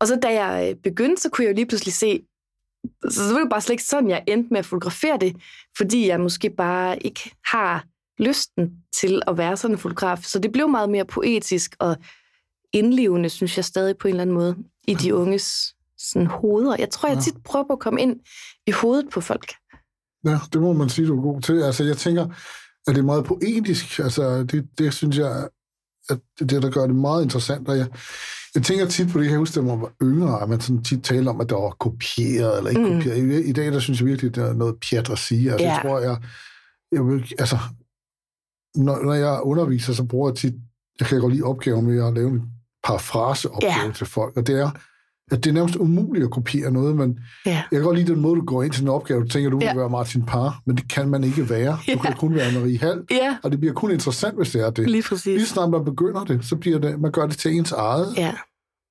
[0.00, 2.20] Og så da jeg øh, begyndte, så kunne jeg jo lige pludselig se,
[3.10, 5.36] så, så var det bare slet ikke sådan, jeg endte med at fotografere det,
[5.76, 7.84] fordi jeg måske bare ikke har
[8.18, 8.70] lysten
[9.00, 10.18] til at være sådan en fotograf.
[10.22, 11.96] Så det blev meget mere poetisk og
[12.72, 14.56] indlevende, synes jeg stadig på en eller anden måde,
[14.88, 16.76] i de unges sådan, hoveder.
[16.78, 18.16] Jeg tror, jeg tit prøver på at komme ind
[18.66, 19.52] i hovedet på folk.
[20.26, 21.62] Ja, det må man sige, du er god til.
[21.62, 22.24] Altså, jeg tænker,
[22.86, 23.98] at det er meget poetisk.
[23.98, 25.48] Altså, det, det synes jeg,
[26.10, 27.68] at det er der gør det meget interessant.
[27.68, 27.86] Og jeg,
[28.54, 30.84] jeg tænker tit på det, jeg kan huske, da man var yngre, at man sådan
[30.84, 32.92] tit taler om, at der var kopieret eller ikke Mm.
[32.96, 33.44] kopieret.
[33.44, 35.50] I, I dag, der synes jeg virkelig, det er noget pjat at sige.
[35.52, 35.72] Altså, Ja.
[35.72, 36.16] jeg tror, jeg,
[36.92, 37.58] jeg vil, altså,
[38.76, 40.54] når, når jeg underviser, så bruger jeg tit,
[41.00, 42.42] jeg kan godt lide opgaven med at lave en
[42.84, 43.92] parafraseopgave Ja.
[43.94, 44.70] til folk, og det er,
[45.30, 47.50] at det er nærmest umuligt at kopiere noget, men Ja.
[47.50, 49.22] jeg kan godt lide den måde, du går ind til en opgave.
[49.22, 49.74] Du tænker, du vil Ja.
[49.76, 51.72] være Martin Parr, men det kan man ikke være.
[51.72, 51.96] Du Ja.
[52.02, 54.78] kan kun være Marie Hall, Ja, og det bliver kun interessant, hvis det er det.
[54.78, 55.48] lige Lige præcis.
[55.48, 58.34] snart man begynder det, så bliver det, man gør det til ens eget, Ja,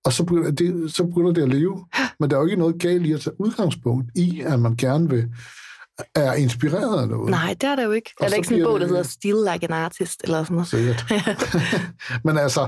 [0.06, 1.86] og så begynder, det, så begynder det at leve.
[2.20, 5.10] Men der er jo ikke noget galt i at tage udgangspunkt i, at man gerne
[5.10, 5.26] vil
[6.16, 7.30] er inspireret af noget.
[7.30, 8.12] nej, det er der jo ikke.
[8.20, 10.44] Og Er der ikke sådan en bog, der det- hedder Steal Like an Artist, eller
[10.44, 10.68] sådan noget?
[10.68, 11.06] Sikkert.
[12.26, 12.68] Men altså,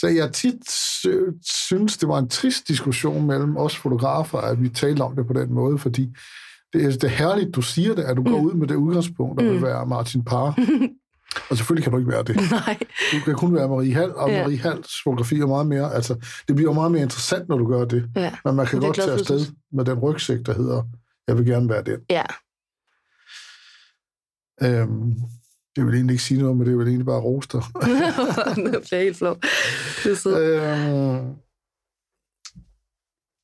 [0.00, 1.06] så jeg tit sy-
[1.68, 5.32] synes, det var en trist diskussion mellem os fotografer, at vi talte om det på
[5.32, 6.10] den måde, fordi
[6.72, 8.46] det er, det er herligt, du siger det, at du går Mm.
[8.46, 9.52] ud med det udgangspunkt, der Mm.
[9.54, 10.58] vil være Martin Parr.
[11.50, 12.36] og selvfølgelig kan du ikke være det.
[12.50, 12.78] Nej,
[13.12, 14.42] Du kan kun være Marie Hall, og Ja.
[14.42, 16.14] Marie Halls fotografi er meget mere, altså,
[16.48, 18.04] det bliver meget mere interessant, når du gør det.
[18.16, 18.32] ja.
[18.44, 19.40] Men man kan Det godt glad tage afsted
[19.72, 20.82] med den rygsæk, der hedder,
[21.28, 21.98] jeg vil gerne være den.
[22.10, 22.22] Ja,
[24.62, 25.14] Øhm,
[25.76, 27.62] det vil egentlig ikke sige noget, men det vil egentlig bare dig.
[28.64, 29.20] nu bliver helt.
[30.04, 30.38] Det sødt.
[30.38, 31.36] Øhm,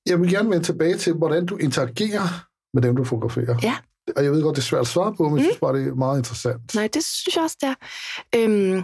[0.06, 3.58] jeg vil gerne vende tilbage til, hvordan du interagerer med dem, du fotograferer.
[3.62, 3.76] Ja.
[4.16, 5.88] Og jeg ved godt, det er svært at svare på, men jeg synes bare, det
[5.88, 6.74] er meget interessant.
[6.74, 7.74] Nej, det synes jeg også, det er.
[8.36, 8.82] Øhm,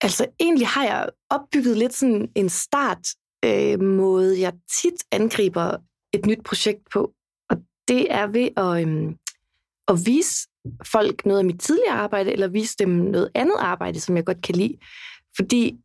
[0.00, 3.06] altså, egentlig har jeg opbygget lidt sådan en start
[3.44, 5.76] øh, måde, jeg tit angriber
[6.12, 7.12] et nyt projekt på.
[7.50, 7.56] Og
[7.88, 9.16] det er ved at, øhm,
[9.88, 10.48] at vise
[10.84, 14.42] folk noget af mit tidligere arbejde, eller vise dem noget andet arbejde, som jeg godt
[14.42, 14.76] kan lide.
[15.36, 15.76] Fordi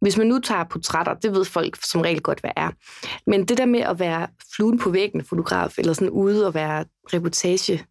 [0.00, 2.70] hvis man nu tager portrætter, det ved folk som regel godt, hvad er.
[3.30, 6.84] Men det der med at være fluen på væggen fotograf, eller sådan ude og være
[7.12, 7.84] reportage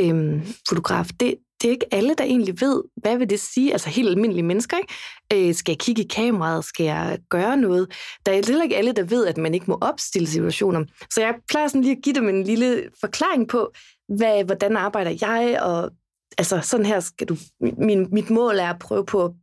[0.00, 3.72] øhm, fotograf, det, det er ikke alle, der egentlig ved, hvad vil det sige?
[3.72, 5.48] Altså helt almindelige mennesker, ikke?
[5.48, 6.64] Øh, skal jeg kigge i kameraet?
[6.64, 7.92] Skal jeg gøre noget?
[8.26, 10.84] Der er heller ikke alle, der ved, at man ikke må opstille situationer.
[11.10, 13.72] Så jeg plejer sådan lige at give dem en lille forklaring på,
[14.16, 15.90] hvad, hvordan arbejder jeg, og
[16.38, 17.36] altså sådan her skal du...
[17.60, 19.34] Min, mit mål er at prøve på,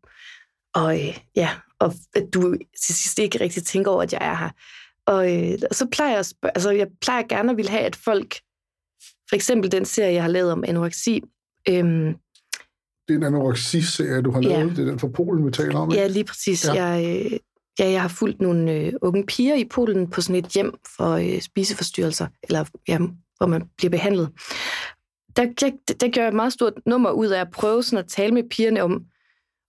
[0.76, 1.50] og øh, ja,
[1.80, 4.50] og at du til sidst ikke rigtig tænker over, at jeg er her.
[5.06, 8.36] Og øh, så plejer jeg, spørge, altså jeg plejer gerne at vil have, at folk,
[9.30, 11.22] for eksempel den serie, jeg har lavet om anoreksi,
[11.70, 12.16] øhm,
[13.08, 14.58] det er en anoreksi-serie, du har lavet.
[14.58, 14.64] Ja.
[14.64, 15.92] Det er den fra Polen, vi taler om.
[15.92, 16.02] Ikke?
[16.02, 16.66] Ja, lige præcis.
[16.66, 16.84] Ja.
[16.84, 17.40] Jeg, øh,
[17.80, 21.12] ja, jeg har fulgt nogle øh, unge piger i Polen på sådan et hjem for
[21.12, 23.00] øh, spiseforstyrrelser, eller ja,
[23.38, 24.30] hvor man bliver behandlet.
[25.36, 28.12] Der, der, der gjorde jeg et meget stort nummer ud af at prøve sådan at
[28.12, 29.02] tale med pigerne om,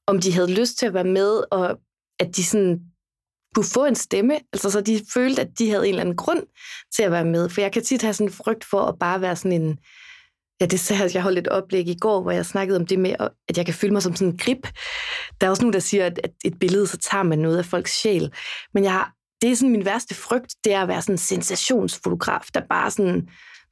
[0.06, 1.78] om de havde lyst til at være med, og
[2.20, 2.80] at de sådan
[3.54, 6.42] kunne få en stemme, altså så de følte, at de havde en eller anden grund
[6.96, 7.48] til at være med.
[7.48, 9.78] For jeg kan tit have sådan en frygt for at bare være sådan en,
[10.60, 13.14] ja, det sagde jeg holdt et oplæg i går, hvor jeg snakkede om det med,
[13.48, 14.68] at jeg kan føle mig som sådan en grip.
[15.40, 18.00] Der er også nogen, der siger, at et billede, så tager man noget af folks
[18.00, 18.32] sjæl.
[18.74, 21.18] Men jeg har, det er sådan min værste frygt, det er at være sådan en
[21.18, 23.28] sensationsfotograf, der bare sådan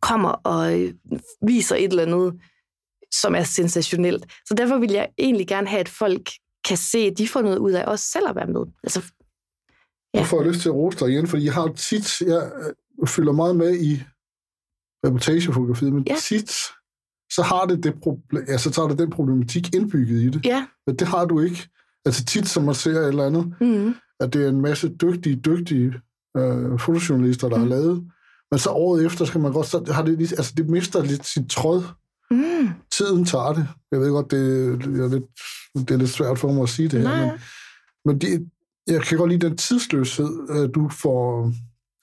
[0.08, 0.94] kommer og øh,
[1.42, 2.40] viser et eller andet,
[3.12, 4.26] som er sensationelt.
[4.48, 6.30] Så derfor vil jeg egentlig gerne have, at folk
[6.68, 8.64] kan se, at de får noget ud af også selv at være med.
[8.84, 9.00] Altså,
[10.14, 10.18] ja.
[10.18, 12.50] Jeg får lyst til at rose dig igen, fordi jeg har tit, jeg
[13.00, 14.02] øh, følger meget med i
[15.06, 16.16] reportagefotografiet, men ja.
[16.20, 16.50] tit
[17.32, 20.46] så har det det problem, altså, så har det den problematik indbygget i det.
[20.46, 20.66] Ja.
[20.86, 21.68] Men det har du ikke.
[22.04, 23.94] Altså tit, som man ser et eller andet, mm.
[24.20, 25.94] at det er en masse dygtige, dygtige
[26.36, 27.62] øh, fotojournalister, der mm.
[27.62, 28.10] har lavet.
[28.50, 31.50] Men så året efter skal man godt, så har det, altså det mister lidt sit
[31.50, 31.84] tråd.
[32.30, 32.68] Mm.
[32.92, 33.68] Tiden tager det.
[33.92, 34.66] Jeg ved godt, det,
[35.00, 35.24] er lidt,
[35.88, 37.30] det er lidt svært for mig at sige det her, men,
[38.04, 38.48] men det,
[38.86, 41.52] jeg kan godt lide den tidsløshed, øh, du får...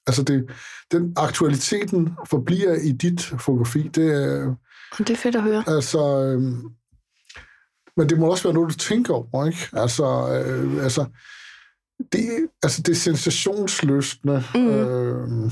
[0.07, 0.49] Altså, det,
[0.91, 3.87] den aktualiteten forbliver i dit fotografi.
[3.87, 4.55] Det er,
[4.97, 5.63] det er fedt at høre.
[5.67, 6.61] Altså, øhm,
[7.97, 9.69] men det må også være noget, du tænker over, ikke?
[9.73, 11.05] Altså, øh, altså,
[12.11, 14.43] det, altså det er sensationsløsende.
[14.55, 14.67] Mm.
[14.67, 15.51] Øh,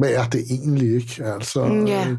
[0.00, 1.24] hvad er det egentlig, ikke?
[1.24, 1.88] Altså, mm, yeah.
[1.88, 2.16] jeg,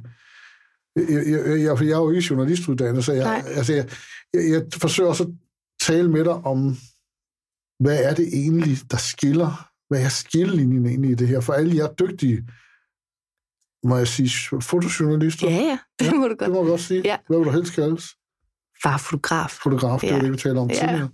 [0.95, 3.89] jeg, jeg, jeg, jeg er jo ikke journalistuddannet, så jeg, altså, jeg,
[4.33, 5.29] jeg, jeg forsøger også at
[5.81, 6.77] tale med dig om,
[7.79, 9.67] hvad er det egentlig, der skiller?
[9.89, 11.39] Hvad er skillelinjen egentlig i det her?
[11.39, 12.47] For alle jer dygtige
[13.83, 15.49] må jeg sige, fotojournalister?
[15.49, 16.39] Ja, ja, det må du godt.
[16.39, 17.01] Det må du godt sige.
[17.05, 17.17] Ja.
[17.27, 18.05] Hvad vil du helst kaldes?
[18.83, 19.49] Far fotograf.
[19.63, 20.15] Fotograf, det ja.
[20.15, 20.79] er det, vi taler om ja.
[20.79, 21.09] tidligere.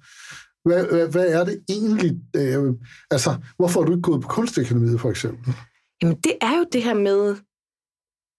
[0.66, 2.12] Hvad, hvad, hvad er det egentlig?
[2.36, 2.74] Øh,
[3.12, 5.54] altså, hvorfor har du ikke gået på Kunstakademiet, for eksempel?
[6.02, 7.36] Jamen, det er jo det her med...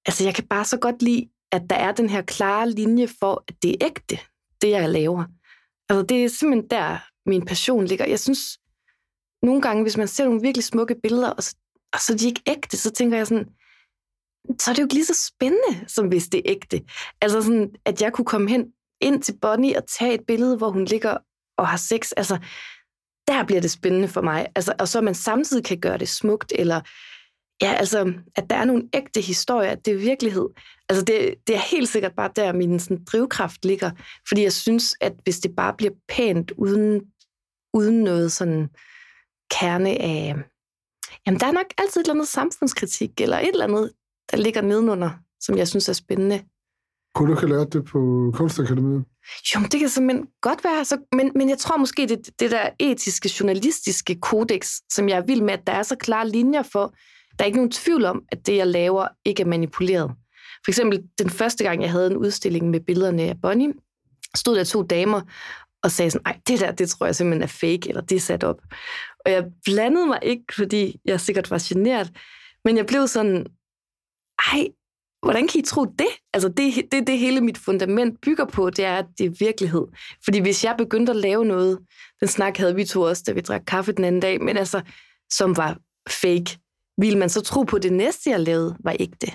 [0.06, 3.44] Altså, jeg kan bare så godt lide, at der er den her klare linje for,
[3.48, 4.18] at det er ægte,
[4.62, 5.24] det jeg laver.
[5.88, 8.06] Altså, det er simpelthen der, min passion ligger.
[8.06, 8.58] Jeg synes,
[9.42, 11.56] nogle gange, hvis man ser nogle virkelig smukke billeder, og så,
[11.92, 13.48] og så er de ikke ægte, så tænker jeg sådan,
[14.58, 16.82] så er det jo ikke lige så spændende, som hvis det er ægte.
[17.20, 20.70] Altså sådan, at jeg kunne komme hen ind til Bonnie og tage et billede, hvor
[20.70, 21.16] hun ligger
[21.58, 22.12] og har sex.
[22.16, 22.38] Altså,
[23.26, 24.46] der bliver det spændende for mig.
[24.54, 26.80] Altså, og så man samtidig kan gøre det smukt, eller
[27.62, 30.48] ja, altså, at der er nogle ægte historier, at det er virkelighed.
[30.88, 33.90] Altså, det, det er helt sikkert bare der, min sådan, drivkraft ligger.
[34.28, 37.00] Fordi jeg synes, at hvis det bare bliver pænt, uden,
[37.74, 38.68] uden noget sådan
[39.50, 40.34] kerne af...
[41.26, 43.92] Jamen, der er nok altid et eller andet samfundskritik, eller et eller andet,
[44.30, 46.42] der ligger nedenunder, som jeg synes er spændende.
[47.14, 49.04] Kunne du have lært det på Kunstakademiet?
[49.54, 50.84] Jo, det kan simpelthen godt være.
[50.84, 55.26] Så, men, men jeg tror måske, det, det der etiske, journalistiske kodex, som jeg er
[55.26, 56.94] vild med, at der er så klare linjer for,
[57.38, 60.10] der er ikke nogen tvivl om, at det, jeg laver, ikke er manipuleret.
[60.64, 63.72] For eksempel den første gang, jeg havde en udstilling med billederne af Bonnie,
[64.36, 65.20] stod der to damer
[65.82, 68.20] og sagde sådan, ej, det der, det tror jeg simpelthen er fake, eller det er
[68.20, 68.60] sat op.
[69.24, 72.12] Og jeg blandede mig ikke, fordi jeg sikkert var generet,
[72.64, 73.46] men jeg blev sådan,
[74.52, 74.68] ej,
[75.22, 76.08] hvordan kan I tro det?
[76.34, 79.86] Altså det, det, det hele mit fundament bygger på, det er, at det er virkelighed.
[80.24, 81.78] Fordi hvis jeg begyndte at lave noget,
[82.20, 84.82] den snak havde vi to også, da vi drak kaffe den anden dag, men altså,
[85.30, 85.78] som var
[86.10, 86.58] fake,
[86.98, 89.30] ville man så tro på, at det næste, jeg lavede, var ikke det?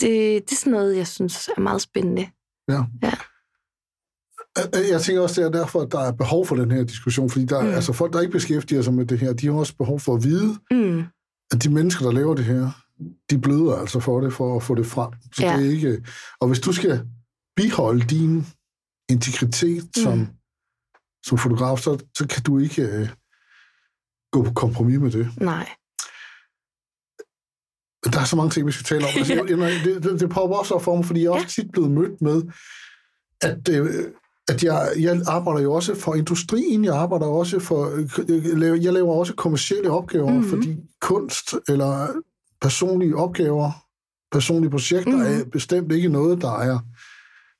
[0.00, 2.26] Det, det er sådan noget, jeg synes er meget spændende.
[2.68, 2.84] Ja.
[3.02, 3.12] ja.
[4.92, 7.44] Jeg tænker også, det er derfor, at der er behov for den her diskussion, fordi
[7.44, 7.68] der, mm.
[7.68, 10.24] altså folk, der ikke beskæftiger sig med det her, de har også behov for at
[10.24, 11.04] vide, mm.
[11.52, 12.70] at de mennesker, der laver det her,
[13.30, 15.12] de bløder altså for det, for at få det frem.
[15.32, 15.56] Så ja.
[15.56, 16.04] det er ikke...
[16.40, 17.06] Og hvis du skal
[17.56, 18.46] biholde din
[19.10, 20.02] integritet mm.
[20.02, 20.28] som,
[21.26, 23.08] som fotograf, så, så kan du ikke uh,
[24.32, 25.30] gå på kompromis med det.
[25.40, 25.68] Nej.
[28.12, 29.10] Der er så mange ting, vi skal tale om.
[29.16, 29.34] Altså,
[29.84, 32.22] det, det, det popper også op for mig, fordi jeg er også tit blevet mødt
[32.22, 32.42] med,
[33.42, 33.88] at, uh,
[34.48, 37.90] at jeg, jeg arbejder jo også for industrien, jeg arbejder også for,
[38.82, 40.48] jeg laver også kommersielle opgaver, mm-hmm.
[40.48, 42.08] fordi kunst eller
[42.60, 43.84] personlige opgaver
[44.34, 45.22] personlige projekter mm.
[45.22, 46.78] er bestemt ikke noget, der er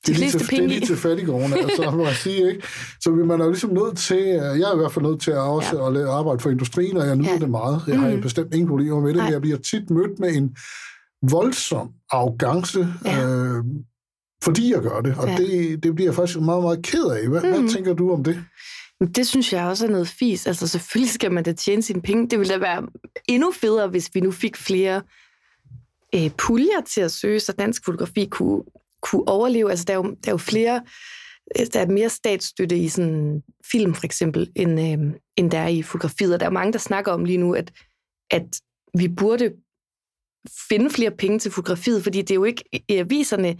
[0.06, 0.78] de det er, lige fleste til, det penge er i.
[0.78, 2.66] lige til fattigårdene, altså, må jeg sige, ikke?
[3.00, 5.30] Så man er jo ligesom nødt til, øh, jeg er i hvert fald nødt til
[5.30, 6.00] at også Ja.
[6.00, 7.38] at arbejde for industrien, og jeg nyder Ja.
[7.38, 7.82] det meget.
[7.86, 8.20] Jeg har Mhm.
[8.22, 9.24] bestemt ingen problemer med det, Nej.
[9.26, 10.56] men jeg bliver tit mødt med en
[11.30, 13.26] voldsom arrogance, Ja.
[13.28, 13.64] øh,
[14.44, 15.36] fordi jeg gør det, og Ja.
[15.36, 17.28] det, det bliver jeg faktisk meget, meget ked af.
[17.28, 17.48] Hvad, mm.
[17.48, 18.44] Hvad tænker du om det?
[19.16, 20.46] Det synes jeg også er noget fis.
[20.46, 22.28] Altså selvfølgelig skal man da tjene sine penge.
[22.28, 22.82] Det ville da være
[23.28, 25.02] endnu federe, hvis vi nu fik flere
[26.14, 28.62] øh, puljer til at søge, så dansk fotografi kunne,
[29.04, 29.70] kunne overleve.
[29.70, 30.82] Altså der er, jo, der er jo flere,
[31.58, 35.68] øh, der er mere statsstøtte i sådan film for eksempel, end, øh, end der er
[35.68, 36.34] i fotografiet.
[36.34, 37.72] Og der er mange, der snakker om lige nu, at,
[38.30, 38.60] at
[38.98, 39.52] vi burde
[40.68, 43.56] finde flere penge til fotografiet, fordi det er jo ikke, i aviserne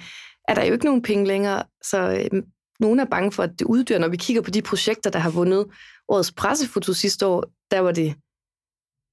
[0.49, 2.43] er der jo ikke nogen penge længere, så øh,
[2.81, 3.99] nogen er bange for, at det uddør.
[3.99, 5.67] Når vi kigger på de projekter, der har vundet
[6.09, 8.15] årets pressefoto sidste år, der var det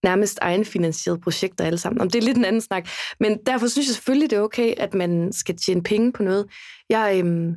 [0.04, 2.02] nærmest egenfinansierede projekter alle sammen.
[2.02, 2.90] Om det er lidt en anden snak.
[3.20, 6.48] Men derfor synes jeg selvfølgelig, det er okay, at man skal tjene penge på noget.
[6.90, 7.56] Jeg, øhm,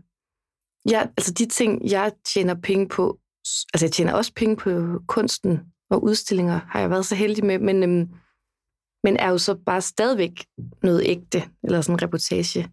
[0.91, 3.19] jeg, altså de ting, jeg tjener penge på,
[3.75, 7.59] altså jeg tjener også penge på kunsten og udstillinger, har jeg været så heldig med,
[7.59, 8.09] men, øhm,
[9.05, 10.47] men er jo så bare stadigvæk
[10.83, 12.69] noget ægte, eller sådan en reportage.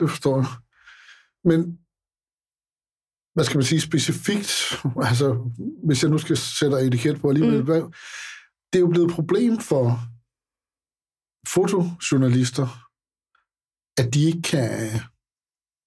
[0.00, 0.46] Det forstår jeg.
[1.44, 1.78] Men
[3.34, 4.50] hvad skal man sige specifikt?
[5.02, 5.52] Altså,
[5.86, 7.64] hvis jeg nu skal sætte etiket på alligevel, mm.
[7.64, 7.82] Hvad,
[8.72, 9.98] det er jo blevet et problem for
[11.48, 12.66] fotojournalister,
[13.98, 14.70] at de ikke kan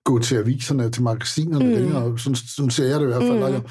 [0.06, 1.72] gå til aviserne, til magasinerne mm.
[1.72, 2.20] Længere.
[2.20, 3.38] Sådan, sådan ser jeg det i hvert fald.
[3.38, 3.54] Mm.
[3.54, 3.64] Jeg,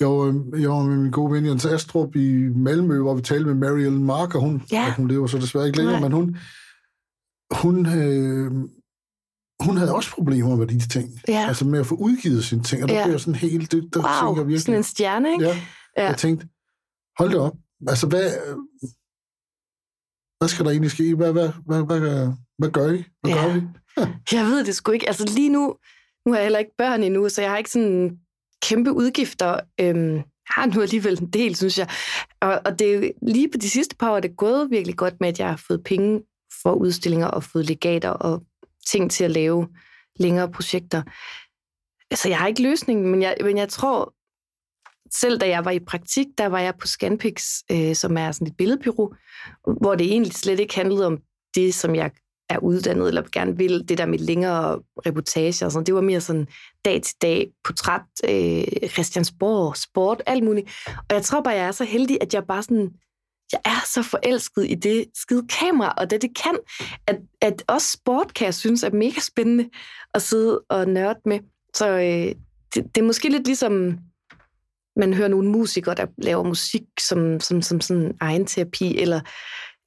[0.00, 3.46] jeg, var, jeg var med min gode ven Jens Astrup i Malmø, hvor vi talte
[3.46, 4.86] med Mary Ellen Mark, og hun, Ja.
[4.86, 6.08] og hun lever så desværre ikke længere, Nej.
[6.08, 6.36] men hun,
[7.50, 8.52] hun, øh,
[9.64, 11.10] hun havde også problemer med de ting.
[11.28, 11.44] Ja.
[11.48, 13.04] Altså med at få udgivet sine ting, og der Ja.
[13.04, 15.44] blev jeg sådan helt, det, der tænker Wow, virkelig, sådan en stjerne, ikke?
[15.44, 15.50] ja,
[15.96, 16.02] Ja.
[16.02, 16.08] ja.
[16.08, 16.46] jeg tænkte,
[17.18, 17.52] hold det op,
[17.88, 18.30] altså hvad,
[20.38, 21.14] hvad skal der egentlig ske?
[21.14, 23.04] Hvad, hvad, hvad, hvad, hvad, gør I?
[23.20, 23.46] Hvad Ja.
[23.46, 23.60] gør vi?
[24.36, 25.08] Jeg ved det sgu ikke.
[25.08, 25.74] Altså lige nu,
[26.26, 28.18] nu har jeg heller ikke børn endnu, så jeg har ikke sådan
[28.62, 29.60] kæmpe udgifter.
[29.80, 31.88] Øhm, har nu alligevel en del, synes jeg.
[32.42, 35.14] Og, og det er lige på de sidste par år er det gået virkelig godt
[35.20, 36.22] med, at jeg har fået penge
[36.62, 38.42] for udstillinger og fået legater og
[38.86, 39.68] ting til at lave
[40.16, 41.02] længere projekter.
[42.10, 44.14] Altså, jeg har ikke løsningen, men jeg, men jeg tror,
[45.14, 48.46] selv da jeg var i praktik, der var jeg på Scanpix, øh, som er sådan
[48.46, 49.14] et billedbyrå,
[49.80, 51.18] hvor det egentlig slet ikke handlede om
[51.54, 52.10] det, som jeg
[52.48, 55.86] er uddannet eller gerne vil, det der med længere reportager og sådan.
[55.86, 56.46] Det var mere sådan
[56.84, 60.70] dag til dag, portræt, øh, Christiansborg, sport, alt muligt.
[60.86, 62.90] Og jeg tror bare, jeg er så heldig, at jeg bare sådan,
[63.52, 66.58] jeg er så forelsket i det skide kamera, og det det kan,
[67.06, 69.68] at, at også sport kan jeg synes er mega spændende
[70.14, 71.38] at sidde og nørde med.
[71.74, 72.34] Så øh,
[72.74, 73.98] det, det er måske lidt ligesom,
[74.96, 79.20] man hører nogle musikere, der laver musik som, som, som sådan egen terapi, eller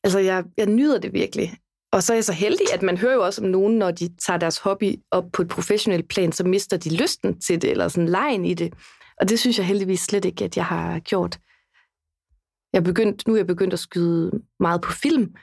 [0.04, 1.58] altså jeg, jeg nyder det virkelig.
[1.92, 4.10] Og så er jeg så heldig, at man hører jo også om nogen, når de
[4.26, 7.88] tager deres hobby op på et professionelt plan, så mister de lysten til det, eller
[7.88, 8.74] sådan lejen i det.
[9.22, 11.40] Og det synes jeg heldigvis slet ikke, at jeg har gjort.
[12.76, 15.36] Jeg begyndt, nu er jeg begyndt at skyde meget på film,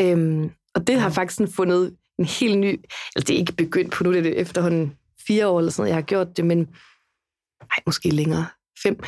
[0.00, 2.84] øhm, og det har faktisk sådan fundet en helt ny...
[3.16, 5.80] Altså det er ikke begyndt på nu, det er det efterhånden fire år eller sådan
[5.82, 8.46] noget, jeg har gjort det, men nej, måske længere,
[8.82, 9.00] fem.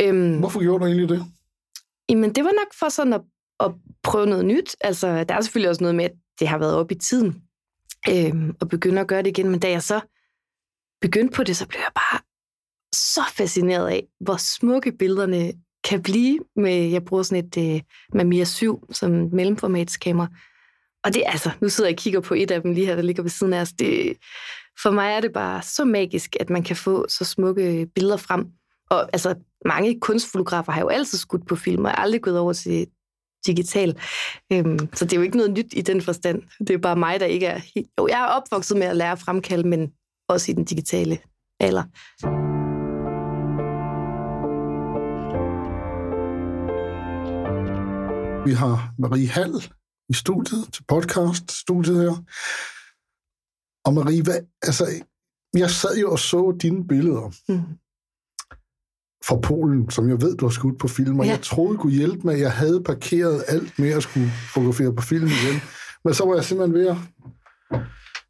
[0.00, 1.26] Øhm, Hvorfor gjorde du egentlig det?
[2.08, 3.20] Jamen, det var nok for sådan at,
[3.60, 4.76] at prøve noget nyt.
[4.80, 7.42] Altså, der er selvfølgelig også noget med, at det har været op i tiden
[8.08, 9.50] øhm, at begynde at gøre det igen.
[9.50, 10.00] Men da jeg så
[11.00, 12.20] begyndte på det, så blev jeg bare
[12.94, 15.52] så fascineret af, hvor smukke billederne
[15.84, 17.80] kan blive med, jeg bruger sådan et øh,
[18.14, 20.28] Mamiya 7 som mellemformatskamera.
[21.04, 22.94] Og det er altså, nu sidder jeg og kigger på et af dem lige her,
[22.94, 23.72] der ligger ved siden af os.
[23.72, 24.16] Det,
[24.82, 28.16] for mig er det bare så magisk, at man kan få så smukke øh, billeder
[28.16, 28.46] frem.
[28.90, 32.52] Og altså, mange kunstfotografer har jo altid skudt på film, og er aldrig gået over
[32.52, 32.86] til
[33.46, 33.98] digital.
[34.52, 36.42] Øhm, så det er jo ikke noget nyt i den forstand.
[36.58, 37.88] Det er bare mig, der ikke er helt...
[37.98, 39.92] Jo, jeg er opvokset med at lære at fremkalde, men
[40.28, 41.18] også i den digitale
[41.60, 42.53] alder.
[48.44, 49.54] Vi har Marie Hall
[50.08, 52.24] i studiet, til podcast-studiet her.
[53.84, 54.84] Og Marie, hvad, altså,
[55.56, 57.62] jeg sad jo og så dine billeder Mm.
[59.26, 61.30] fra Polen, som jeg ved, du har skudt på film, og Ja.
[61.30, 65.02] jeg troede kunne hjælpe med, at jeg havde parkeret alt med at skulle fotografere på
[65.02, 65.60] film igen.
[66.04, 66.96] Men så var jeg simpelthen ved at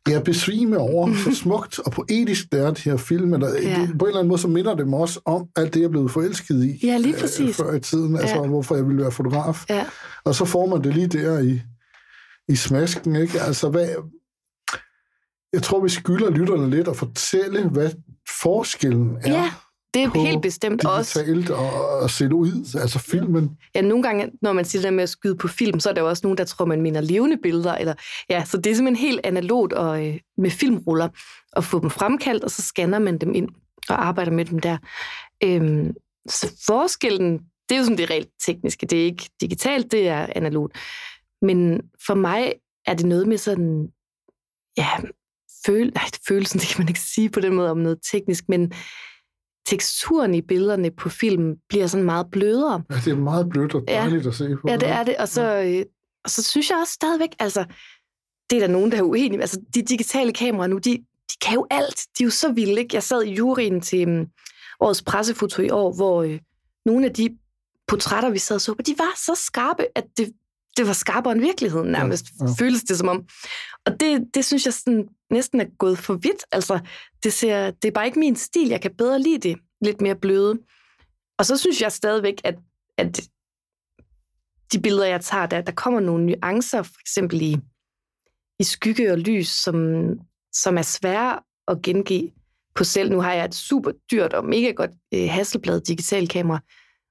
[0.08, 3.34] jeg besvime over, så smukt og poetisk det er, de her film.
[3.34, 3.80] Eller, Ja.
[3.80, 5.90] det, på en eller anden måde, så minder det mig også om alt det, jeg
[5.90, 7.56] blevet forelsket i Ja, lige øh, præcis.
[7.56, 8.16] før i tiden.
[8.16, 8.46] Altså, Ja.
[8.46, 9.64] hvorfor jeg ville være fotograf.
[9.70, 9.84] Ja.
[10.24, 11.60] Og så får man det lige der i,
[12.48, 13.40] i smasken, ikke?
[13.40, 13.88] Altså, hvad...
[15.52, 17.90] Jeg tror, vi skylder lytterne lidt at fortælle, hvad
[18.42, 19.50] forskellen er Ja.
[19.94, 21.54] Det er helt bestemt digitalt også.
[21.54, 23.58] og, og ud, altså filmen.
[23.74, 26.00] Ja, nogle gange, når man siger det med at skyde på film, så er der
[26.02, 27.74] jo også nogen, der tror, man mener levende billeder.
[27.74, 27.94] Eller,
[28.30, 31.08] ja, så det er simpelthen helt analogt og, øh, med filmruller
[31.56, 33.48] at få dem fremkaldt, og så scanner man dem ind
[33.88, 34.78] og arbejder med dem der.
[35.44, 35.94] Øhm,
[36.28, 37.32] så forskellen,
[37.68, 38.86] det er jo sådan det rent tekniske.
[38.86, 40.78] Det er ikke digitalt, det er analogt.
[41.42, 42.52] Men for mig
[42.86, 43.88] er det noget med sådan,
[44.76, 44.88] ja,
[45.66, 48.72] føl, nej, følelsen, det kan man ikke sige på den måde om noget teknisk, men
[49.66, 52.82] teksturen i billederne på film bliver sådan meget blødere.
[52.90, 54.28] Ja, det er meget blødt og dejligt ja.
[54.28, 54.68] at se på.
[54.68, 55.16] Ja, det er det.
[55.16, 55.78] Og så, ja.
[55.78, 55.84] øh,
[56.24, 57.64] og så synes jeg også stadigvæk, altså,
[58.50, 61.54] det er der nogen, der er uenige Altså, de digitale kameraer nu, de, de kan
[61.54, 62.06] jo alt.
[62.18, 62.94] De er jo så vilde, ikke?
[62.94, 64.26] Jeg sad i juryen til um,
[64.80, 66.38] årets pressefoto i år, hvor øh,
[66.86, 67.38] nogle af de
[67.88, 70.32] portrætter, vi sad og så på, de var så skarpe, at det,
[70.76, 72.52] det var skarpere end virkeligheden nærmest, ja, ja.
[72.64, 73.24] føles det som om.
[73.86, 76.44] Og det, det synes jeg sådan, næsten er gået for vidt.
[76.52, 76.80] Altså,
[77.22, 78.68] det, ser, det er bare ikke min stil.
[78.68, 80.58] Jeg kan bedre lide det lidt mere bløde.
[81.38, 82.54] Og så synes jeg stadigvæk, at,
[82.98, 83.20] at
[84.72, 87.56] de billeder, jeg tager, der, der kommer nogle nuancer, for eksempel i,
[88.58, 90.04] i skygge og lys, som,
[90.52, 92.30] som er svære at gengive
[92.74, 93.10] på selv.
[93.10, 96.60] Nu har jeg et super dyrt og mega godt øh, Hasselblad digital kamera,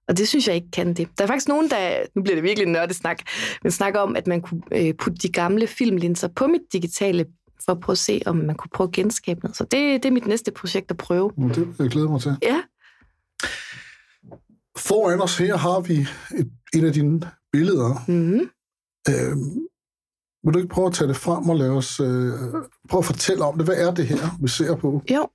[0.08, 1.08] og det synes jeg ikke kan det.
[1.18, 3.18] Der er faktisk nogen, der, nu bliver det virkelig en snak,
[3.64, 7.26] men snakker om, at man kunne øh, putte de gamle filmlinser på mit digitale,
[7.66, 9.58] for at prøve at se, om man kunne prøve at genskabe noget.
[9.58, 11.32] Så det, det er mit næste projekt at prøve.
[11.38, 12.38] Det jeg glæde mig til.
[12.42, 12.62] Ja.
[14.78, 16.08] Foran os her har vi
[16.40, 18.04] et, et af dine billeder.
[18.08, 18.50] Mm-hmm.
[19.10, 19.38] Øh,
[20.44, 22.34] vil du ikke prøve at tage det frem og lade os øh,
[22.90, 23.68] prøve at fortælle om det?
[23.68, 25.02] Hvad er det her, vi ser på?
[25.12, 25.28] Jo,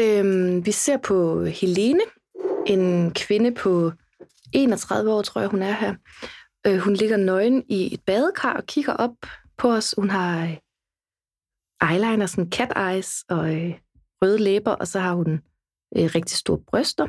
[0.00, 2.00] øhm, vi ser på Helene,
[2.66, 3.92] en kvinde på
[4.52, 5.94] 31 år, tror jeg, hun er her.
[6.66, 9.16] Øh, hun ligger nøgen i et badekar og kigger op
[9.58, 9.94] på os.
[9.98, 10.56] Hun har øh,
[11.90, 13.74] eyeliner, sådan cat eyes og øh,
[14.22, 15.32] røde læber, og så har hun
[15.96, 17.06] øh, rigtig store bryster.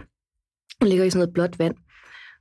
[0.81, 1.75] Hun ligger i sådan noget blåt vand.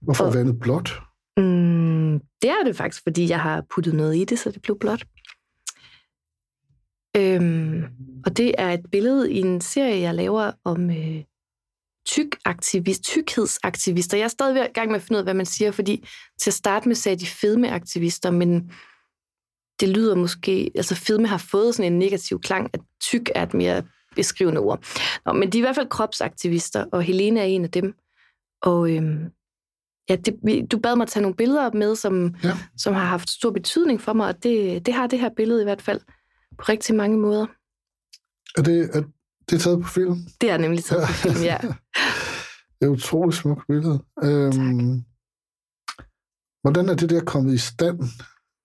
[0.03, 0.93] Hvorfor og, vandet blåt?
[1.37, 4.79] Mm, det er det faktisk, fordi jeg har puttet noget i det, så det blev
[4.79, 5.05] blåt.
[7.17, 7.85] Øhm,
[8.27, 11.25] og det er et billede i en serie, jeg laver om øh,
[12.07, 14.17] tyk-aktivist, tykkhedsaktivister.
[14.17, 16.09] Jeg er stadig i gang med at finde ud af, hvad man siger, fordi
[16.41, 18.71] til at starte med sagde de fedmeaktivister, men
[19.81, 23.55] det lyder måske, altså fedme har fået sådan en negativ klang, at tyk er et
[23.55, 23.83] mere
[24.17, 24.85] beskrivende ord.
[25.27, 27.95] Nå, men de er i hvert fald kropsaktivister, og Helene er en af dem.
[28.63, 29.31] Og øhm,
[30.09, 32.53] ja, det, du bad mig tage nogle billeder op med, som, ja.
[32.77, 35.65] som har haft stor betydning for mig, og det, det har det her billede i
[35.65, 36.01] hvert fald
[36.59, 37.47] på rigtig mange måder.
[38.57, 39.03] Er det, er
[39.51, 40.17] det taget på film?
[40.41, 41.07] Det er nemlig taget ja.
[41.07, 41.59] på film, ja.
[42.81, 43.99] det er utroligt smukt billede.
[44.23, 45.05] Øhm,
[46.63, 48.03] hvordan er det der kommet i stand?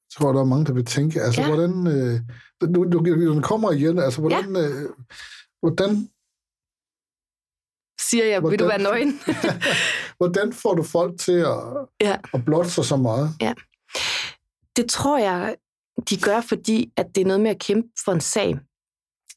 [0.10, 1.48] Så tror, der er mange, der vil tænke, altså, ja.
[1.48, 1.88] hvordan...
[1.88, 2.20] Øh,
[2.62, 4.56] du, du, du kommer igen, altså, hvordan...
[4.56, 4.62] Ja.
[4.62, 4.90] Øh,
[5.62, 6.10] hvordan
[8.10, 9.20] siger jeg, hvordan, vil du være nøgen?
[10.20, 12.18] hvordan får du folk til at, ja.
[12.34, 13.30] at blotte sig så meget?
[13.42, 13.54] Ja.
[14.76, 15.56] Det tror jeg,
[16.10, 18.60] de gør, fordi at det er noget med at kæmpe for en sag.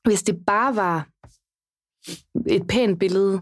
[0.05, 1.09] Hvis det bare var
[2.47, 3.41] et pænt billede,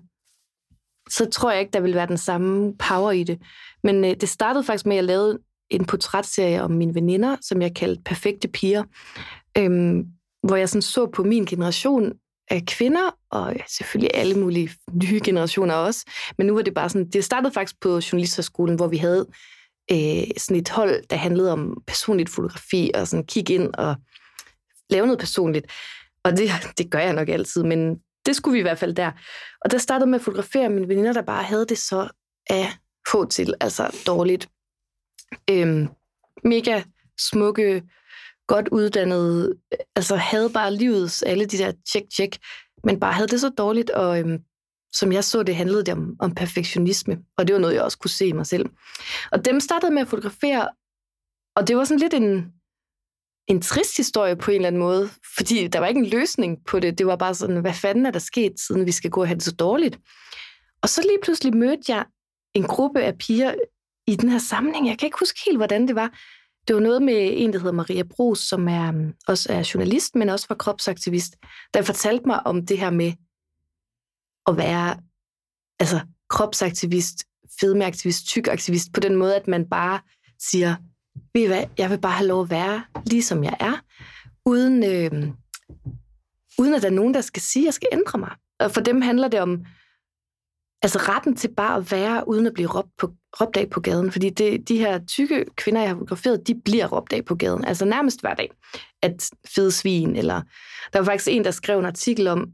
[1.10, 3.38] så tror jeg ikke, der vil være den samme power i det.
[3.84, 5.38] Men øh, det startede faktisk med, at jeg lavede
[5.70, 8.84] en portrætserie om mine veninder, som jeg kaldte Perfekte Piger,
[9.58, 10.06] øhm,
[10.42, 12.12] hvor jeg sådan så på min generation
[12.50, 16.10] af kvinder, og selvfølgelig alle mulige nye generationer også.
[16.38, 19.26] Men nu var det bare sådan, det startede faktisk på Journalisterskolen, hvor vi havde
[19.92, 23.96] øh, sådan et hold, der handlede om personligt fotografi, og sådan kigge ind og
[24.90, 25.66] lave noget personligt.
[26.24, 29.10] Og det, det gør jeg nok altid, men det skulle vi i hvert fald der.
[29.64, 32.08] Og der startede med at fotografere mine veninder, der bare havde det så
[32.50, 32.72] af
[33.12, 34.48] få til, altså dårligt.
[35.50, 35.88] Øhm,
[36.44, 36.82] mega
[37.18, 37.82] smukke,
[38.46, 39.54] godt uddannede,
[39.96, 42.38] altså havde bare livets alle de der tjek-tjek,
[42.84, 44.38] men bare havde det så dårligt, og øhm,
[44.92, 47.98] som jeg så det, handlede det om, om perfektionisme, og det var noget, jeg også
[47.98, 48.66] kunne se i mig selv.
[49.32, 50.68] Og dem startede med at fotografere,
[51.56, 52.52] og det var sådan lidt en,
[53.50, 56.80] en trist historie på en eller anden måde, fordi der var ikke en løsning på
[56.80, 56.98] det.
[56.98, 59.34] Det var bare sådan, hvad fanden er der sket, siden vi skal gå og have
[59.34, 59.98] det så dårligt?
[60.82, 62.04] Og så lige pludselig mødte jeg
[62.54, 63.54] en gruppe af piger
[64.06, 64.88] i den her sammenhæng.
[64.88, 66.18] Jeg kan ikke huske helt, hvordan det var.
[66.68, 70.14] Det var noget med en, der hedder Maria Brus, som er, mm, også er journalist,
[70.14, 71.36] men også var kropsaktivist,
[71.74, 73.12] der fortalte mig om det her med
[74.46, 74.96] at være
[75.78, 77.24] altså, kropsaktivist,
[77.60, 80.00] fedmeaktivist, tykaktivist, på den måde, at man bare
[80.38, 80.76] siger,
[81.34, 83.76] ved I hvad, jeg vil bare have lov at være, ligesom jeg er,
[84.46, 85.28] uden, øh,
[86.58, 88.30] uden at der er nogen, der skal sige, at jeg skal ændre mig.
[88.60, 89.64] Og for dem handler det om
[90.82, 94.12] altså retten til bare at være, uden at blive råbt, på, råbt af på gaden.
[94.12, 97.64] Fordi det, de her tykke kvinder, jeg har fotograferet, de bliver råbt af på gaden.
[97.64, 98.50] Altså nærmest hver dag.
[99.02, 100.42] At fede svin, eller...
[100.92, 102.50] Der var faktisk en, der skrev en artikel om,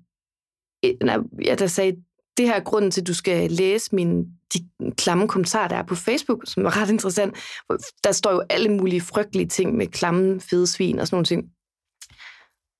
[1.45, 1.97] ja, der sagde,
[2.37, 4.25] det her er grunden til, at du skal læse min,
[4.55, 4.69] de
[4.99, 7.37] klamme kommentarer, der er på Facebook, som er ret interessant.
[8.05, 11.45] Der står jo alle mulige frygtelige ting med klamme, fede svin og sådan nogle ting.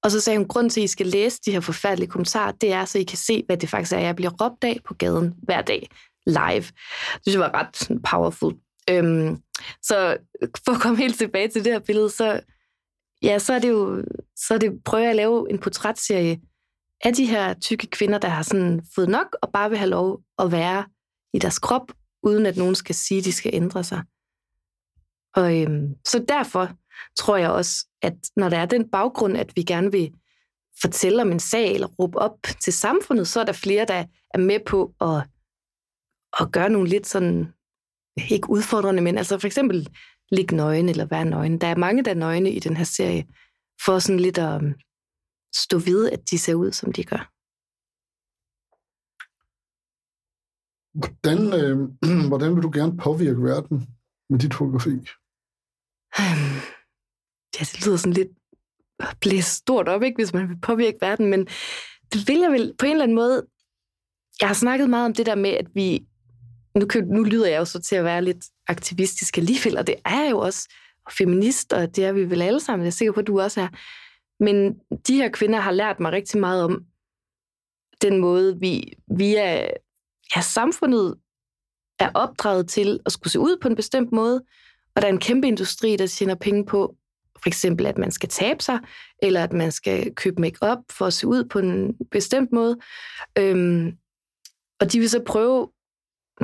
[0.03, 2.73] Og så sagde hun, grund til, at I skal læse de her forfærdelige kommentarer, det
[2.73, 5.35] er, så I kan se, hvad det faktisk er, jeg bliver råbt af på gaden
[5.43, 5.89] hver dag,
[6.27, 6.67] live.
[7.15, 8.55] Det synes jeg var ret powerful.
[8.91, 9.37] Øhm,
[9.83, 10.17] så
[10.65, 12.41] for at komme helt tilbage til det her billede, så,
[13.23, 14.05] ja, så er det jo,
[14.37, 16.41] så er det, prøver jeg at lave en portrætserie
[17.05, 20.21] af de her tykke kvinder, der har sådan fået nok og bare vil have lov
[20.39, 20.85] at være
[21.35, 21.93] i deres krop,
[22.23, 24.03] uden at nogen skal sige, at de skal ændre sig.
[25.35, 26.71] Og øhm, så derfor
[27.17, 30.13] tror jeg også, at når der er den baggrund, at vi gerne vil
[30.81, 34.39] fortælle om en sag eller råbe op til samfundet, så er der flere, der er
[34.39, 35.23] med på at,
[36.41, 37.53] at gøre nogle lidt sådan,
[38.31, 39.89] ikke udfordrende, men altså for eksempel
[40.33, 41.61] ligge nøgen eller være nøgen.
[41.61, 43.25] Der er mange, der er nøgne i den her serie,
[43.85, 44.63] for sådan lidt at
[45.55, 47.33] stå ved, at de ser ud, som de gør.
[50.99, 51.77] Hvordan, øh,
[52.31, 53.87] hvordan vil du gerne påvirke verden
[54.31, 54.95] med dit fotografi?
[56.21, 56.57] Øhm,
[57.55, 58.33] ja, det lyder sådan lidt
[59.21, 61.47] blæst stort op, ikke, hvis man vil påvirke verden, men
[62.13, 63.47] det vil jeg vel på en eller anden måde.
[64.41, 66.07] Jeg har snakket meget om det der med, at vi...
[66.75, 70.23] Nu, nu lyder jeg jo så til at være lidt aktivistisk alligevel, og det er
[70.23, 70.69] jeg jo også
[71.19, 72.85] feminist, og det er vi vel alle sammen.
[72.85, 73.69] Jeg er sikker på, at du også er.
[74.41, 74.75] Men
[75.09, 76.85] de her kvinder har lært mig rigtig meget om
[78.03, 79.69] den måde, vi via
[80.37, 81.15] ja, samfundet
[81.99, 84.43] er opdraget til at skulle se ud på en bestemt måde,
[84.95, 86.97] og der er en kæmpe industri, der tjener penge på,
[87.43, 88.79] for eksempel at man skal tabe sig,
[89.23, 92.79] eller at man skal købe make-up for at se ud på en bestemt måde.
[93.39, 93.93] Øhm,
[94.81, 95.71] og de vil så prøve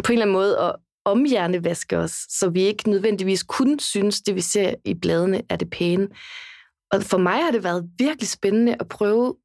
[0.04, 4.34] på en eller anden måde at omhjernevaske os, så vi ikke nødvendigvis kun synes, det
[4.34, 6.08] vi ser i bladene er det pæne.
[6.92, 9.36] Og for mig har det været virkelig spændende at prøve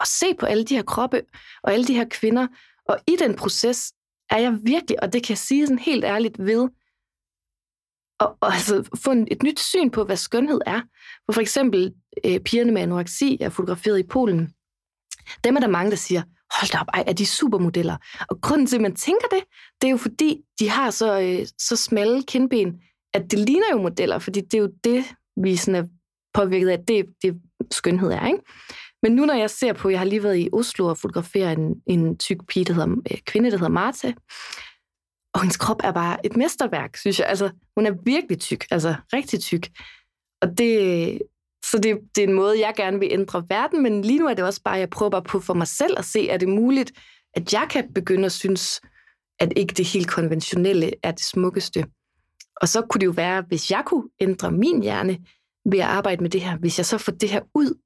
[0.00, 1.22] at se på alle de her kroppe
[1.62, 2.46] og alle de her kvinder.
[2.88, 3.92] Og i den proces
[4.30, 6.68] er jeg virkelig, og det kan jeg sige sådan helt ærligt ved,
[8.20, 10.80] og, og altså få et nyt syn på, hvad skønhed er.
[11.26, 11.94] For for eksempel
[12.24, 14.54] øh, pigerne med anoreksi, jeg er fotograferet i Polen,
[15.44, 16.22] dem er der mange, der siger,
[16.58, 17.96] hold da op, ej, er de supermodeller?
[18.28, 19.44] Og grunden til, at man tænker det,
[19.80, 22.80] det er jo fordi, de har så, øh, så smalle kindben,
[23.14, 25.04] at det ligner jo modeller, fordi det er jo det,
[25.36, 25.88] vi sådan er
[26.34, 28.26] påvirket af, det, det skønhed er.
[28.26, 28.38] Ikke?
[29.02, 31.74] Men nu når jeg ser på, jeg har lige været i Oslo og fotograferet en,
[31.86, 34.12] en tyk pige, der hedder, øh, kvinde, der hedder Marta,
[35.34, 37.26] og hendes krop er bare et mesterværk, synes jeg.
[37.28, 39.68] Altså, hun er virkelig tyk, altså rigtig tyk.
[40.42, 41.18] Og det,
[41.70, 44.34] så det, det er en måde, jeg gerne vil ændre verden, men lige nu er
[44.34, 46.92] det også bare, jeg prøver bare på for mig selv at se, er det muligt,
[47.34, 48.80] at jeg kan begynde at synes,
[49.40, 51.86] at ikke det helt konventionelle er det smukkeste.
[52.60, 55.18] Og så kunne det jo være, hvis jeg kunne ændre min hjerne
[55.70, 57.80] ved at arbejde med det her, hvis jeg så får det her ud,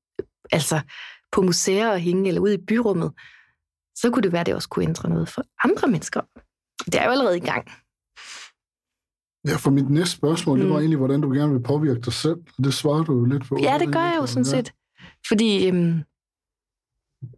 [0.52, 0.80] altså
[1.32, 3.12] på museer og hænge, eller ud i byrummet,
[3.94, 6.20] så kunne det være, at det også kunne ændre noget for andre mennesker.
[6.84, 7.64] Det er jo allerede i gang.
[9.48, 10.62] Ja, for mit næste spørgsmål, mm.
[10.62, 10.80] det var mm.
[10.80, 12.36] egentlig, hvordan du gerne vil påvirke dig selv.
[12.64, 13.58] Det svarer du jo lidt på.
[13.62, 14.72] Ja, det gør jeg jo sådan set.
[15.28, 16.02] Fordi, øhm,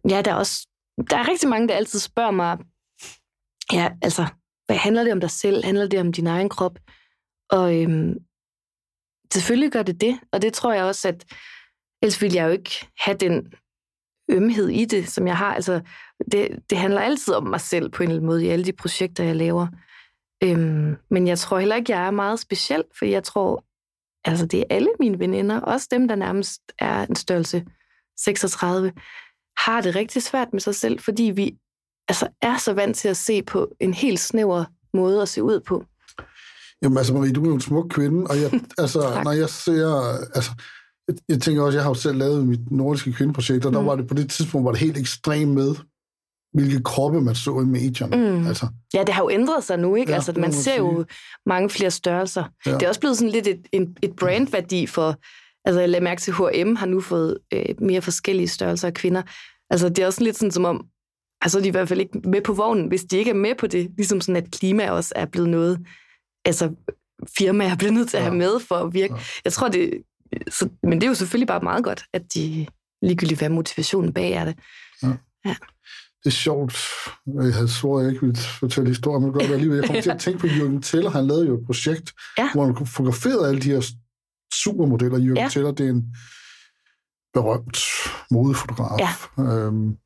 [0.09, 0.67] ja, der er også,
[1.09, 2.57] der er rigtig mange, der altid spørger mig,
[3.73, 4.27] ja, altså,
[4.65, 5.65] hvad handler det om dig selv?
[5.65, 6.79] Handler det om din egen krop?
[7.49, 8.13] Og øhm,
[9.33, 11.25] selvfølgelig gør det det, og det tror jeg også, at
[12.01, 13.53] ellers ville jeg jo ikke have den
[14.29, 15.53] ømhed i det, som jeg har.
[15.53, 15.81] Altså,
[16.31, 18.73] det, det handler altid om mig selv på en eller anden måde i alle de
[18.73, 19.67] projekter, jeg laver.
[20.43, 23.65] Øhm, men jeg tror heller ikke, jeg er meget speciel, for jeg tror,
[24.25, 27.65] altså det er alle mine veninder, også dem, der nærmest er en størrelse
[28.19, 28.93] 36,
[29.57, 31.57] har det rigtig svært med sig selv, fordi vi
[32.07, 35.59] altså, er så vant til at se på en helt snæver måde at se ud
[35.59, 35.83] på.
[36.83, 39.87] Jamen altså Marie, du er jo en smuk kvinde, og jeg, altså, når jeg ser,
[40.35, 40.51] altså,
[41.07, 43.75] jeg, jeg tænker også, jeg har jo selv lavet mit nordiske kvindeprojekt, og mm.
[43.75, 45.75] der var det på det tidspunkt, var det helt ekstremt med,
[46.53, 48.17] hvilke kroppe man så i medierne.
[48.17, 48.47] Mm.
[48.47, 48.67] Altså.
[48.93, 50.09] Ja, det har jo ændret sig nu, ikke?
[50.09, 51.05] Ja, altså, man ser jo
[51.45, 52.43] mange flere størrelser.
[52.65, 52.73] Ja.
[52.73, 55.15] Det er også blevet sådan lidt et, et, et brandværdi for...
[55.65, 59.21] Altså, jeg lader mærke til, H&M har nu fået øh, mere forskellige størrelser af kvinder.
[59.69, 60.85] Altså, det er også lidt sådan som om,
[61.41, 63.55] altså, de er i hvert fald ikke med på vognen, hvis de ikke er med
[63.59, 63.91] på det.
[63.97, 65.79] Ligesom sådan, at klima også er blevet noget,
[66.45, 66.75] altså,
[67.37, 69.15] firmaer bliver nødt til at have med for at virke.
[69.45, 70.03] Jeg tror, det...
[70.49, 72.67] Så, men det er jo selvfølgelig bare meget godt, at de
[73.01, 74.55] ligegyldigt, hvad motivationen bag er det.
[75.03, 75.13] Ja.
[75.45, 75.55] ja
[76.23, 76.77] det er sjovt.
[77.27, 79.77] Jeg havde svoret, at jeg ikke ville fortælle historien, men godt alligevel.
[79.77, 81.09] Jeg kom til at tænke på Jürgen Teller.
[81.09, 82.51] Han lavede jo et projekt, ja.
[82.53, 83.91] hvor han fotograferede alle de her
[84.53, 85.17] supermodeller.
[85.19, 85.49] Jürgen ja.
[85.51, 86.15] Teller, det er en
[87.33, 87.77] berømt
[88.31, 88.99] modefotograf.
[88.99, 89.43] Ja.
[89.43, 89.97] Øhm,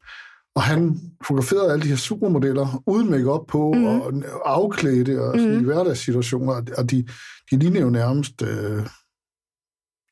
[0.56, 3.86] og han fotograferede alle de her supermodeller uden make på mm.
[3.86, 4.14] og
[4.46, 5.62] afklædte og sådan mm.
[5.62, 6.54] i hverdagssituationer.
[6.78, 7.08] Og de,
[7.52, 8.86] de ligner jo nærmest øh,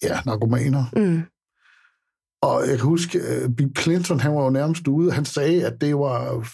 [0.04, 0.86] ja, narkomaner.
[0.96, 1.24] Mm.
[2.41, 5.82] Og jeg kan huske, at Bill Clinton, han var jo nærmest ude, han sagde, at
[5.82, 6.48] det var,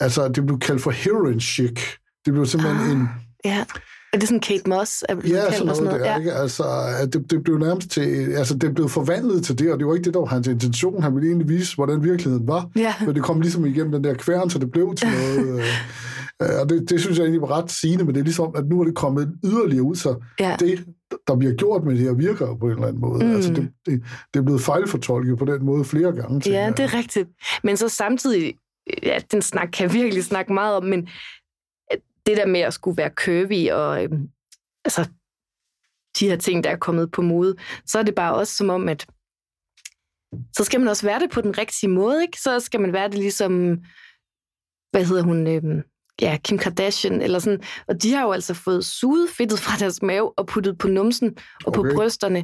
[0.00, 1.80] altså, det blev kaldt for heroin chic.
[2.24, 3.08] Det blev simpelthen ah, en...
[3.44, 3.64] Ja.
[4.14, 5.04] Er det sådan Kate Moss?
[5.08, 6.18] Er ja, sådan noget, sådan noget der, ja.
[6.18, 6.32] ikke?
[6.32, 6.64] Altså,
[7.12, 8.32] det, det blev nærmest til...
[8.32, 11.02] Altså, det blev forvandlet til det, og det var ikke det, der var hans intention.
[11.02, 12.68] Han ville egentlig vise, hvordan virkeligheden var.
[12.76, 12.94] Ja.
[13.06, 15.58] Men det kom ligesom igennem den der kværn, så det blev til noget...
[16.42, 18.66] øh, og det, det synes jeg egentlig var ret sigende, men det er ligesom, at
[18.66, 20.56] nu er det kommet yderligere ud, så ja.
[20.60, 20.84] det,
[21.28, 23.24] der bliver gjort med det her, virker på en eller anden måde.
[23.24, 23.34] Mm.
[23.34, 24.02] Altså, det, det,
[24.34, 26.50] det er blevet fejlfortolket på den måde flere gange.
[26.50, 27.28] Ja, det er rigtigt.
[27.64, 28.54] Men så samtidig,
[29.02, 31.08] ja, den snak kan jeg virkelig snakke meget om, men
[32.26, 34.10] det der med at skulle være curvy og øh,
[34.84, 35.08] altså,
[36.20, 37.56] de her ting, der er kommet på mode,
[37.86, 39.06] så er det bare også som om, at
[40.56, 42.40] så skal man også være det på den rigtige måde, ikke?
[42.40, 43.78] Så skal man være det ligesom,
[44.90, 45.82] hvad hedder hun, øh,
[46.20, 47.62] ja, Kim Kardashian, eller sådan.
[47.88, 51.36] Og de har jo altså fået suget fedtet fra deres mave og puttet på numsen
[51.64, 51.90] og okay.
[51.90, 52.42] på brysterne.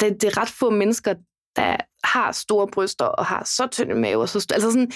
[0.00, 1.14] Det, det er ret få mennesker,
[1.56, 4.22] der har store bryster og har så tynde mave.
[4.22, 4.90] Og så, altså sådan,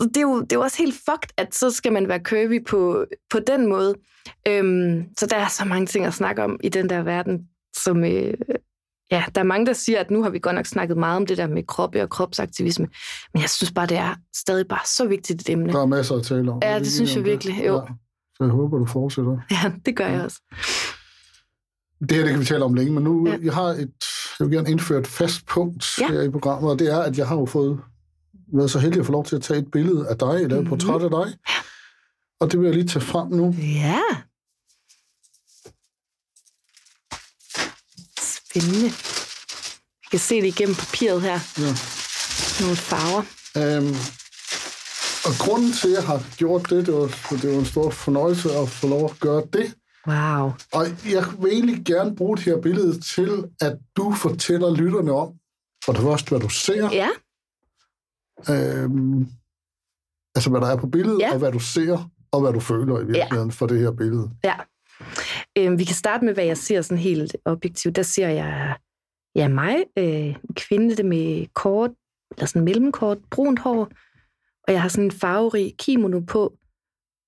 [0.00, 2.64] det, er jo, det er jo også helt fucked, at så skal man være curvy
[2.64, 3.94] på, på den måde.
[4.48, 8.04] Øhm, så der er så mange ting at snakke om i den der verden, som...
[8.04, 8.34] Øh,
[9.10, 11.26] ja, der er mange, der siger, at nu har vi godt nok snakket meget om
[11.26, 12.88] det der med kroppe og kropsaktivisme,
[13.34, 15.72] men jeg synes bare, det er stadig bare så vigtigt et emne.
[15.72, 16.58] Der er masser at tale om.
[16.62, 17.66] Ja, det, det synes jeg virkelig.
[17.66, 17.74] Jo.
[17.74, 17.80] Ja.
[18.36, 19.38] Så jeg håber, du fortsætter.
[19.50, 20.40] Ja, det gør jeg også.
[22.00, 23.36] Det her, det kan vi tale om længe, men nu, ja.
[23.42, 24.04] jeg har et,
[24.40, 26.08] jeg vil gerne indføre et fast punkt ja.
[26.08, 27.80] her i programmet, og det er, at jeg har jo fået
[28.52, 30.52] været så heldig at få lov til at tage et billede af dig, eller et
[30.52, 30.68] mm-hmm.
[30.68, 31.38] portræt af dig.
[32.40, 33.54] Og det vil jeg lige tage frem nu.
[33.58, 34.00] Ja.
[38.20, 38.86] Spændende.
[40.02, 41.38] Jeg kan se det igennem papiret her.
[41.58, 41.72] Ja.
[42.60, 43.22] Nogle farver.
[43.78, 43.94] Um,
[45.26, 48.52] og grunden til, at jeg har gjort det, det var, det var en stor fornøjelse
[48.52, 49.74] at få lov at gøre det,
[50.06, 50.52] Wow.
[50.72, 55.34] Og jeg vil egentlig gerne bruge det her billede til, at du fortæller lytterne om,
[55.84, 56.90] for det første, hvad du ser.
[56.92, 57.08] Ja.
[58.50, 59.26] Øhm,
[60.34, 61.32] altså, hvad der er på billedet, ja.
[61.32, 63.52] og hvad du ser, og hvad du føler i virkeligheden ja.
[63.52, 64.30] for det her billede.
[64.44, 64.54] Ja.
[65.58, 67.96] Øhm, vi kan starte med, hvad jeg ser sådan helt objektivt.
[67.96, 68.76] Der ser jeg
[69.34, 71.90] ja, mig, øh, kvinde med kort,
[72.30, 73.90] eller sådan mellemkort, brunt hår,
[74.66, 76.58] og jeg har sådan en farverig kimono på,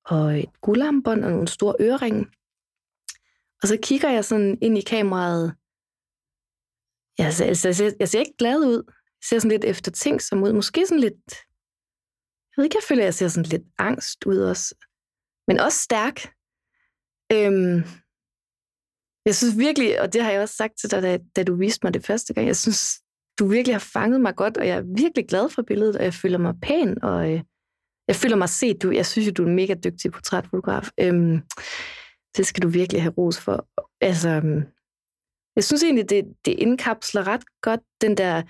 [0.07, 2.27] og et guldarmbånd og nogle store øreringe.
[3.63, 5.55] Og så kigger jeg sådan ind i kameraet.
[7.19, 8.83] Jeg ser, jeg ser, jeg ser ikke glad ud.
[8.87, 10.53] Jeg ser sådan lidt efter ting som ud.
[10.53, 11.25] Måske sådan lidt...
[12.49, 14.75] Jeg ved ikke, jeg føler, jeg ser sådan lidt angst ud også.
[15.49, 16.17] Men også stærk.
[17.33, 17.77] Øhm,
[19.27, 21.81] jeg synes virkelig, og det har jeg også sagt til dig, da, da du viste
[21.87, 22.81] mig det første gang, jeg synes,
[23.39, 26.15] du virkelig har fanget mig godt, og jeg er virkelig glad for billedet, og jeg
[26.15, 27.43] føler mig pæn, og øh,
[28.09, 28.83] jeg føler mig set.
[28.83, 30.89] Du, jeg synes, du er en mega dygtig portrætfotograf.
[31.01, 31.43] Øhm,
[32.37, 33.69] det skal du virkelig have ros for.
[34.01, 34.63] Altså, øhm,
[35.57, 38.43] jeg synes egentlig, det, det indkapsler ret godt den der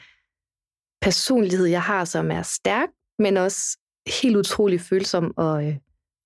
[1.03, 3.79] personlighed, jeg har, som er stærk, men også
[4.21, 5.77] helt utrolig følsom og øh,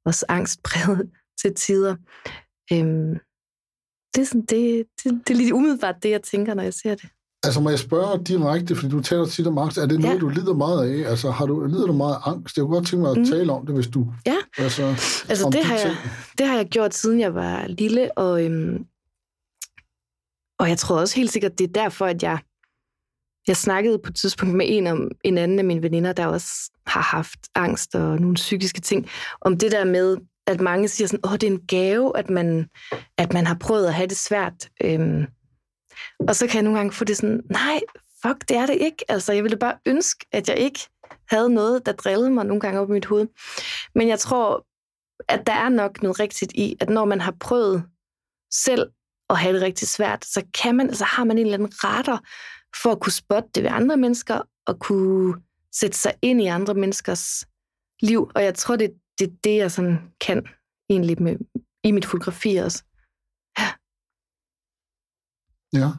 [0.04, 1.96] også angstpræget til tider.
[2.72, 3.14] Øhm,
[4.14, 6.94] det, er sådan, det, det, det er lige umiddelbart det, jeg tænker, når jeg ser
[6.94, 7.10] det.
[7.44, 9.78] Altså må jeg spørge direkte, fordi du taler tit om angst.
[9.78, 10.20] Er det noget, ja.
[10.20, 11.10] du lider meget af?
[11.10, 12.56] Altså har du, lider du meget af angst?
[12.56, 13.24] Jeg kunne godt tænke mig at mm.
[13.24, 14.06] tale om det, hvis du...
[14.26, 14.82] Ja, altså,
[15.28, 15.96] altså det, de har jeg,
[16.38, 18.84] det har jeg gjort, siden jeg var lille, og, øhm,
[20.58, 22.38] og jeg tror også helt sikkert, det er derfor, at jeg,
[23.46, 26.70] jeg snakkede på et tidspunkt med en, om, en anden af mine veninder, der også
[26.86, 29.06] har haft angst og nogle psykiske ting,
[29.40, 30.16] om det der med,
[30.46, 32.68] at mange siger sådan, åh, det er en gave, at man,
[33.18, 34.68] at man har prøvet at have det svært.
[34.84, 35.26] Øhm,
[36.28, 37.80] og så kan jeg nogle gange få det sådan, nej,
[38.22, 39.04] fuck, det er det ikke.
[39.08, 40.80] Altså, jeg ville bare ønske, at jeg ikke
[41.30, 43.26] havde noget, der drillede mig nogle gange op i mit hoved.
[43.94, 44.66] Men jeg tror,
[45.28, 47.84] at der er nok noget rigtigt i, at når man har prøvet
[48.52, 48.90] selv
[49.30, 52.18] at have det rigtig svært, så kan man, altså har man en eller anden retter
[52.82, 55.34] for at kunne spotte det ved andre mennesker, og kunne
[55.74, 57.46] sætte sig ind i andre menneskers
[58.00, 58.30] liv.
[58.34, 60.46] Og jeg tror, det, det er det, jeg sådan kan
[60.90, 61.36] egentlig med,
[61.84, 62.82] i mit fotografi også.
[65.72, 65.90] Ja.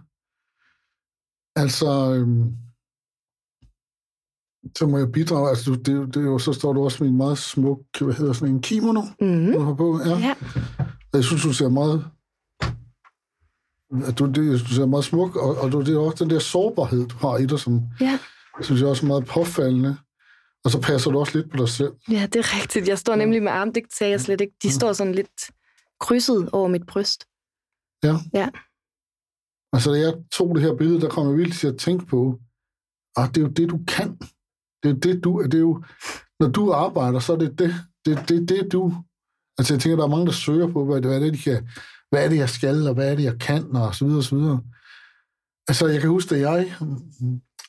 [1.56, 2.52] Altså, øhm,
[4.78, 5.50] så må jeg bidrage.
[5.50, 8.14] Altså, det, det, det er jo, så står du også med en meget smuk, hvad
[8.14, 9.54] hedder sådan en kimono, mm-hmm.
[9.54, 10.00] du har på.
[10.06, 10.18] Ja.
[10.18, 10.36] ja.
[11.14, 12.12] Jeg synes, du ser meget
[14.08, 16.40] at du, det, du ser meget smuk, og, og du, det er også den der
[16.40, 18.20] sårbarhed, du har i dig, som ja.
[18.62, 19.98] synes jeg også er meget påfaldende.
[20.66, 21.94] Og så passer du også lidt på dig selv.
[22.10, 22.88] Ja, det er rigtigt.
[22.88, 24.54] Jeg står nemlig med arm, det sagde jeg slet ikke.
[24.64, 24.74] De ja.
[24.74, 25.52] står sådan lidt
[26.00, 27.26] krydset over mit bryst.
[28.04, 28.16] Ja.
[28.34, 28.50] Ja.
[29.74, 32.40] Altså, da jeg tog det her billede, der kom jeg virkelig til at tænke på,
[33.18, 34.18] at det er jo det, du kan.
[34.84, 35.44] Det er det, du...
[35.44, 35.84] Det er jo,
[36.40, 38.94] når du arbejder, så er det det, det, det, det du...
[39.58, 41.70] Altså, jeg tænker, der er mange, der søger på, hvad, hvad er det, de kan...
[42.10, 44.24] Hvad er det, jeg skal, og hvad er det, jeg kan, og så videre, og
[44.24, 44.62] så videre.
[45.68, 46.76] Altså, jeg kan huske, da jeg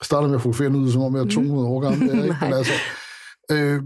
[0.02, 2.09] startede med at fotografere ud, som om jeg er 200 år gammel.
[2.09, 2.36] Jeg, ikke?
[2.44, 2.72] Men altså,
[3.50, 3.82] øh,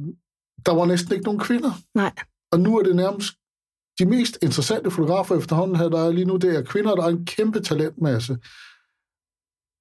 [0.67, 1.73] der var næsten ikke nogen kvinder.
[1.95, 2.13] Nej.
[2.53, 3.35] Og nu er det nærmest
[3.99, 7.09] de mest interessante fotografer efterhånden her, der er lige nu, det er kvinder, der er
[7.09, 8.33] en kæmpe talentmasse.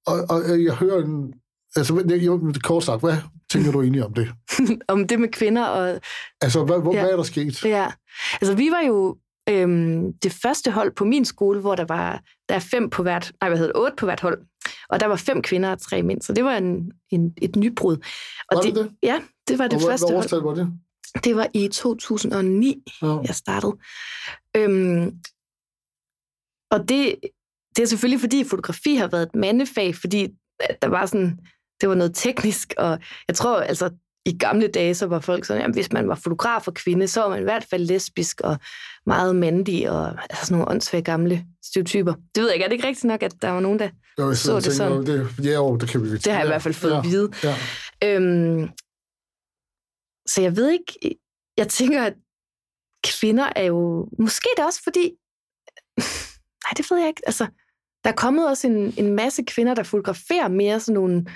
[0.06, 1.34] Og, og jeg hører en...
[1.76, 3.16] Altså, jeg, kort sagt, hvad
[3.50, 4.28] tænker du egentlig om det?
[4.88, 6.00] om det med kvinder og...
[6.40, 7.00] Altså, hvad, hvor, Ja.
[7.00, 7.64] hvad er der sket?
[7.64, 7.86] Ja,
[8.40, 9.16] altså vi var jo
[9.48, 13.32] øhm, det første hold på min skole, hvor der var der er fem på hvert,
[13.40, 14.38] nej, hvad hedder det, otte på hvert hold.
[14.88, 17.96] Og der var fem kvinder og tre mænd, så det var en, en, et nybrud.
[18.50, 18.90] Og Var det det?
[19.02, 20.24] Ja, det var det og hvad, første hvad hold.
[20.24, 20.72] årstal var det?
[21.24, 23.06] Det var i 2009, Ja.
[23.06, 23.76] jeg startede.
[24.56, 25.12] Øhm,
[26.70, 27.14] og det,
[27.76, 30.28] det er selvfølgelig, fordi fotografi har været et mandefag, fordi
[30.82, 31.38] der var sådan,
[31.80, 32.98] det var noget teknisk, og
[33.28, 33.90] jeg tror, altså,
[34.26, 37.20] i gamle dage, så var folk sådan, at hvis man var fotograf og kvinde, så
[37.20, 38.56] var man i hvert fald lesbisk og
[39.06, 42.14] meget mandig, og altså sådan nogle åndssvage gamle stereotyper.
[42.34, 43.88] Det ved jeg ikke, er det ikke rigtigt nok, at der var nogen, der...
[44.18, 45.06] Jo, Så det sådan.
[45.06, 47.04] Det, ja, jo, det kan vi Det har jeg i hvert fald fået ja, at
[47.04, 47.30] vide.
[47.44, 47.54] Ja.
[48.04, 48.68] Øhm,
[50.28, 51.18] så jeg ved ikke,
[51.56, 52.14] jeg tænker, at
[53.04, 55.04] kvinder er jo, måske det er også fordi,
[56.64, 57.46] nej, det ved jeg ikke, altså,
[58.04, 61.26] der er kommet også en, en masse kvinder, der fotograferer mere sådan nogle,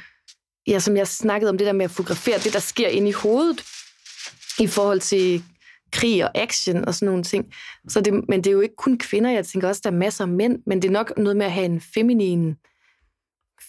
[0.67, 3.13] ja, som jeg snakkede om, det der med at fotografere, det der sker inde i
[3.13, 3.65] hovedet,
[4.59, 5.45] i forhold til
[5.93, 7.53] krig og action og sådan nogle ting.
[7.89, 10.25] Så det, men det er jo ikke kun kvinder, jeg tænker også, der er masser
[10.25, 12.57] af mænd, men det er nok noget med at have en feminin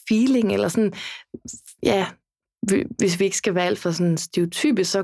[0.07, 0.93] feeling, eller sådan,
[1.83, 2.07] ja,
[2.97, 5.03] hvis vi ikke skal være alt for sådan stereotype, så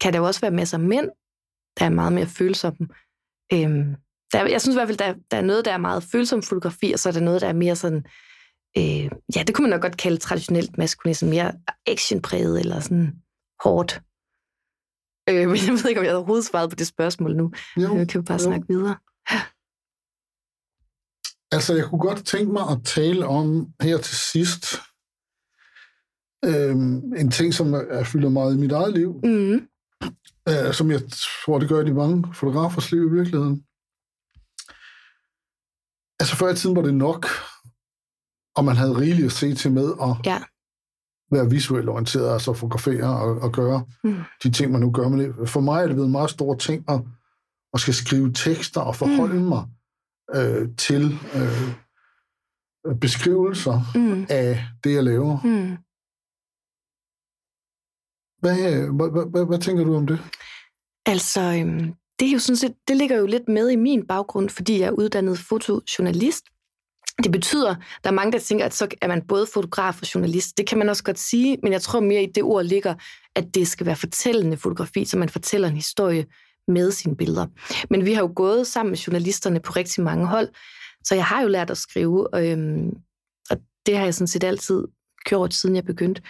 [0.00, 1.08] kan der jo også være masser af mænd,
[1.78, 2.88] der er meget mere følsomme.
[3.52, 3.94] Øhm,
[4.32, 6.92] der, jeg synes i hvert fald, der, der er noget, der er meget følsom fotografi,
[6.92, 8.04] og så er der noget, der er mere sådan,
[8.78, 11.52] øh, ja, det kunne man nok godt kalde traditionelt maskulin, sådan mere
[11.86, 13.12] actionpræget, eller sådan
[13.64, 13.92] hårdt.
[15.28, 17.52] Øh, men jeg ved ikke, om jeg overhovedet svaret på det spørgsmål nu.
[17.76, 18.44] Jo, Nu kan vi bare jo.
[18.48, 18.96] snakke videre.
[21.52, 24.64] Altså, jeg kunne godt tænke mig at tale om her til sidst
[26.44, 29.68] øhm, en ting, som er- fylder meget i mit eget liv, Mm,
[30.50, 31.00] øh, som jeg
[31.44, 33.56] tror, det gør i de mange fotografers liv i virkeligheden.
[36.20, 37.26] Altså, før i tiden var det nok,
[38.56, 40.38] og man havde rigeligt at se til med at Ja.
[41.32, 44.16] være visuelt orienteret, altså fotografere og, og gøre Mm.
[44.42, 45.08] de ting, man nu gør.
[45.08, 47.00] Men det- for mig er det blevet en meget stor ting at,
[47.74, 49.48] at skal skrive tekster og forholde mm.
[49.48, 49.64] mig
[50.34, 51.74] øh, til øh,
[53.00, 55.40] beskrivelser mm, af det, jeg laver.
[55.44, 55.76] mm.
[58.40, 60.18] Hvad, øh, hvad, hvad, hvad, hvad tænker du om det?
[61.06, 64.48] Altså, øhm, det er jo sådan set, det ligger jo lidt med i min baggrund,
[64.48, 66.44] fordi jeg er uddannet fotojournalist.
[67.22, 67.74] Det betyder,
[68.04, 70.58] der er mange, der tænker, at så er man både fotograf og journalist.
[70.58, 72.94] Det kan man også godt sige, men jeg tror mere i det ord ligger,
[73.34, 76.26] at det skal være fortællende fotografi, så man fortæller en historie
[76.68, 77.46] med sine billeder.
[77.90, 80.48] Men vi har jo gået sammen med journalisterne på rigtig mange hold,
[81.04, 82.90] så jeg har jo lært at skrive, og, øhm,
[83.50, 84.84] og det har jeg sådan set altid
[85.24, 86.22] gjort, siden jeg begyndte.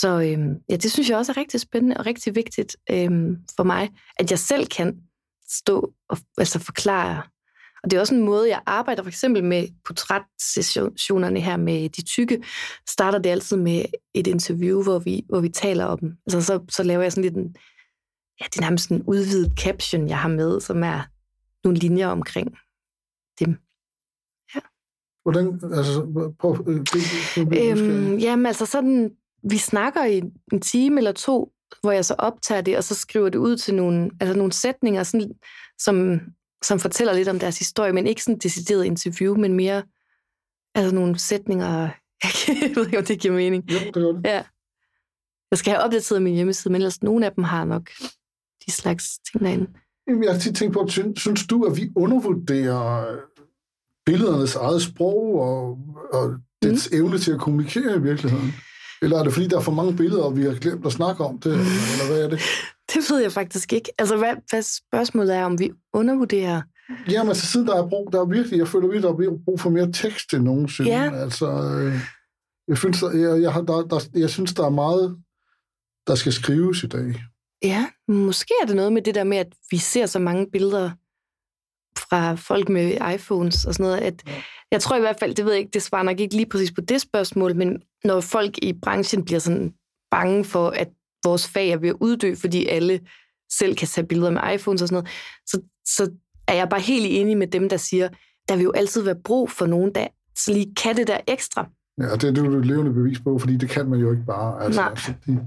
[0.00, 3.62] Så øhm, ja, det synes jeg også er rigtig spændende og rigtig vigtigt øhm, for
[3.62, 4.96] mig, at jeg selv kan
[5.48, 7.22] stå og altså forklare.
[7.82, 12.02] Og det er også en måde, jeg arbejder for eksempel med portrætsessionerne her med de
[12.02, 12.42] tykke.
[12.88, 13.84] Starter det altid med
[14.14, 16.16] et interview, hvor vi, hvor vi taler om dem.
[16.26, 17.56] Altså så, så laver jeg sådan lidt en,
[18.40, 21.00] ja, det er nærmest en udvidet caption, jeg har med, som er
[21.64, 22.48] nogle linjer omkring
[23.40, 23.56] dem.
[25.22, 26.80] Hvordan, altså, prøv, øh,
[27.36, 29.10] Øhm, jamen altså sådan,
[29.50, 30.22] vi snakker i
[30.52, 33.74] en time eller to, hvor jeg så optager det, og så skriver det ud til
[33.74, 35.30] nogle, altså nogle sætninger, sådan,
[35.78, 36.20] som,
[36.64, 39.82] som fortæller lidt om deres historie, men ikke sådan et decideret interview, men mere
[40.74, 41.88] altså nogle sætninger,
[42.62, 43.70] jeg ved ikke, om det giver mening.
[43.70, 44.20] Jo, det gør det.
[44.24, 44.44] Ja.
[45.50, 47.90] Jeg skal have opdateret min hjemmeside, men ellers nogle af dem har nok
[48.66, 49.66] de slags ting derinde.
[50.08, 53.16] Jamen, Jeg har tit tænkt på, synes, synes du, at vi undervurderer
[54.06, 55.78] billedernes eget sprog og,
[56.12, 56.98] og dets mm.
[56.98, 58.52] evne til at kommunikere i virkeligheden?
[59.02, 61.24] Eller er det fordi, der er for mange billeder, og vi har glemt at snakke
[61.24, 61.52] om det?
[61.52, 62.40] Eller, hvad er det?
[62.94, 63.92] Det ved jeg faktisk ikke.
[63.98, 66.62] Altså, hvad, hvad spørgsmålet er, om vi undervurderer?
[67.10, 69.60] Jamen, altså siden der er brug, der er virkelig, jeg føler virkelig, der er brug
[69.60, 70.90] for mere tekst end nogensinde.
[70.90, 71.14] Ja.
[71.14, 71.94] Altså, øh,
[72.68, 75.16] jeg, synes, der, jeg, jeg, der, der, jeg synes, der er meget,
[76.06, 77.22] der skal skrives i dag.
[77.62, 80.90] Ja, måske er det noget med det der med, at vi ser så mange billeder
[81.98, 84.42] fra folk med iPhones og sådan noget, at Ja.
[84.72, 86.72] Jeg tror i hvert fald, det ved jeg ikke, det svarer nok ikke lige præcis
[86.72, 89.72] på det spørgsmål, men når folk i branchen bliver sådan
[90.10, 90.88] bange for, at
[91.24, 93.00] vores fag er ved at uddø, fordi alle
[93.58, 95.10] selv kan tage billeder med iPhones og sådan noget,
[95.46, 96.12] så, så
[96.48, 98.08] er jeg bare helt enig med dem, der siger,
[98.48, 100.06] der vil jo altid være brug for nogen, der
[100.36, 101.68] så lige kan det der ekstra.
[102.00, 104.10] Ja, og det, det er jo et levende bevis på, fordi det kan man jo
[104.10, 104.64] ikke bare.
[104.64, 104.90] Altså, Nej.
[104.90, 105.40] Altså, det,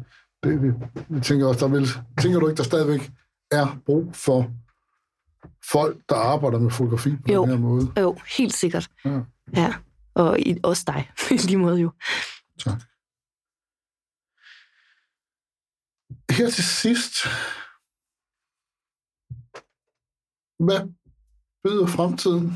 [0.43, 0.75] det, det,
[1.09, 1.87] jeg tænker også, der vil,
[2.21, 3.11] tænker du ikke, der stadigvæk
[3.51, 4.51] er brug for
[5.71, 7.41] folk, der arbejder med fotografi på Jo.
[7.41, 7.93] den her måde?
[7.99, 8.87] Jo, helt sikkert.
[9.05, 9.19] Ja.
[9.55, 9.73] ja.
[10.15, 11.91] Og i, også dig, i lige måde jo.
[12.59, 12.81] Tak.
[16.31, 17.13] Her til sidst,
[20.65, 20.81] hvad
[21.63, 22.53] byder fremtiden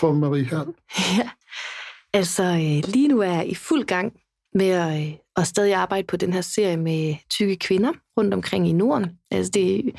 [0.00, 0.74] for Marie Hall?
[1.18, 1.30] Ja,
[2.12, 4.12] altså øh, lige nu er jeg i fuld gang
[4.54, 8.68] med at, øh, at stadig arbejde på den her serie med tykke kvinder rundt omkring
[8.68, 9.18] i Norden.
[9.30, 9.94] Altså det,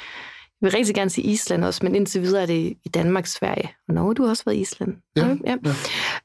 [0.61, 3.75] jeg vil rigtig gerne sige Island også, men indtil videre er det i Danmark, Sverige
[3.87, 4.15] og Norge.
[4.15, 4.95] Du har også været i Island.
[5.15, 5.57] Ja, ja.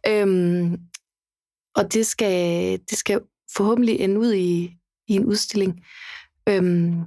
[0.06, 0.22] ja.
[0.22, 0.78] Øhm,
[1.76, 3.20] og det skal, det skal
[3.56, 4.76] forhåbentlig ende ud i,
[5.08, 5.84] i en udstilling.
[6.48, 7.00] Øhm,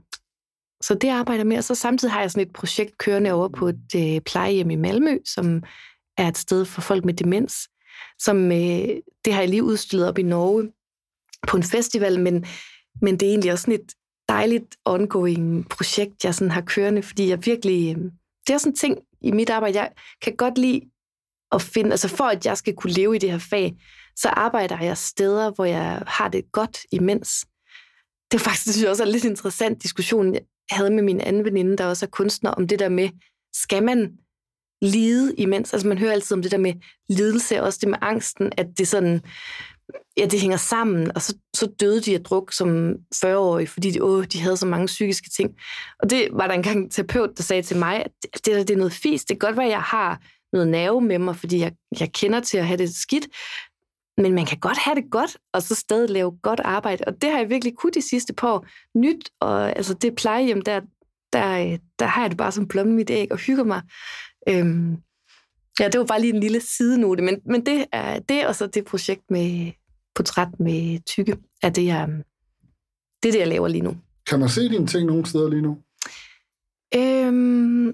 [0.82, 3.67] så det arbejder med, og så samtidig har jeg sådan et projekt kørende over på
[3.67, 5.63] et øh, plejehjem i Malmø, som
[6.17, 7.69] er et sted for folk med demens.
[8.19, 8.88] Som, øh,
[9.26, 10.71] det har jeg lige udstillet op i Norge
[11.47, 12.45] på en festival, men,
[13.01, 13.93] men det er egentlig også sådan et
[14.30, 17.95] dejligt ongoing projekt, jeg sådan har kørende, fordi jeg virkelig...
[17.95, 18.11] Øhm,
[18.47, 20.82] det er sådan en ting i mit arbejde, jeg kan godt lide
[21.51, 23.76] at finde, altså for at jeg skal kunne leve i det her fag,
[24.15, 27.45] så arbejder jeg steder, hvor jeg har det godt imens.
[28.32, 31.03] Det er faktisk, det synes jeg også er en lidt interessant diskussion, jeg havde med
[31.03, 33.09] min anden veninde, der også er kunstner, om det der med,
[33.53, 34.17] skal man
[34.82, 35.73] lide imens?
[35.73, 36.73] Altså man hører altid om det der med
[37.09, 39.21] lidelse, og også det med angsten, at det sådan,
[40.17, 44.03] ja, det hænger sammen, og så, så døde de af druk som 40-årige, fordi de,
[44.03, 45.51] åh, de havde så mange psykiske ting.
[45.99, 48.74] Og det var der engang en terapeut, der sagde til mig, at det, det, det
[48.74, 49.26] er noget fis.
[49.26, 50.22] Det kan godt være, at jeg har
[50.53, 53.28] noget nerve med mig, fordi jeg, jeg kender til at have det skidt,
[54.18, 57.03] men man kan godt have det godt, og så stadig lave godt arbejde.
[57.08, 58.68] Og det har jeg virkelig kunnet de sidste par år.
[58.97, 60.82] Nyt, og altså det plejehjem, der,
[61.34, 63.82] der, der har jeg det bare som blomme mit æg og hygger mig.
[64.49, 64.97] Øhm,
[65.80, 68.68] ja, det var bare lige en lille sidenote, men, men det er det, og så
[68.68, 69.72] det projekt med
[70.16, 72.07] portræt med tykke, er det, jeg,
[73.24, 73.97] det er det, jeg laver lige nu.
[74.28, 75.78] Kan man se dine ting nogle steder lige nu?
[76.95, 77.93] Øhm,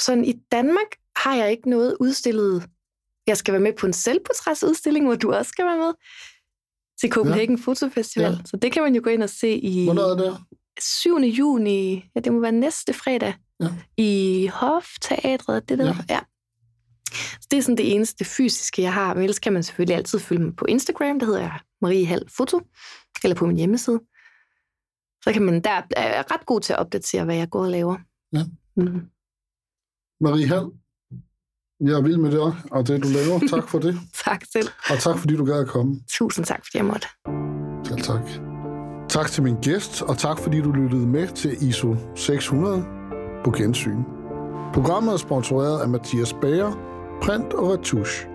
[0.00, 2.68] sådan i Danmark har jeg ikke noget udstillet.
[3.26, 5.92] Jeg skal være med på en selvportrætsudstilling, hvor du også skal være med
[7.00, 7.62] til Copenhagen ja.
[7.64, 8.32] Fotofestival.
[8.32, 8.38] Ja.
[8.44, 10.38] Så det kan man jo gå ind og se i Hvornår er det?
[10.80, 11.18] 7.
[11.18, 12.04] juni.
[12.14, 13.34] Ja, det må være næste fredag.
[13.60, 13.68] Ja.
[13.96, 15.84] I Hofteatret, det der.
[15.84, 15.94] Ja.
[16.10, 16.20] ja.
[17.14, 19.14] Så det er sådan det eneste fysiske, jeg har.
[19.14, 21.18] Men ellers kan man selvfølgelig altid følge mig på Instagram.
[21.18, 22.60] Der hedder jeg Marie Hall Foto.
[23.24, 24.00] Eller på min hjemmeside.
[25.24, 27.96] Så kan man der er ret god til at opdatere, hvad jeg går og laver.
[28.32, 28.44] Ja.
[28.76, 29.00] Mm.
[30.20, 30.66] Marie Hall,
[31.80, 32.40] jeg er vild med det
[32.70, 33.40] og det, du laver.
[33.56, 33.98] Tak for det.
[34.24, 34.68] tak selv.
[34.90, 36.00] Og tak, fordi du gad at komme.
[36.10, 37.06] Tusind tak, fordi jeg måtte.
[37.88, 38.54] Selv tak.
[39.08, 42.84] Tak til min gæst, og tak fordi du lyttede med til ISO 600
[43.44, 44.02] på gensyn.
[44.74, 46.72] Programmet er sponsoreret af Mathias Bager,
[47.24, 48.26] brennt oder tschüss.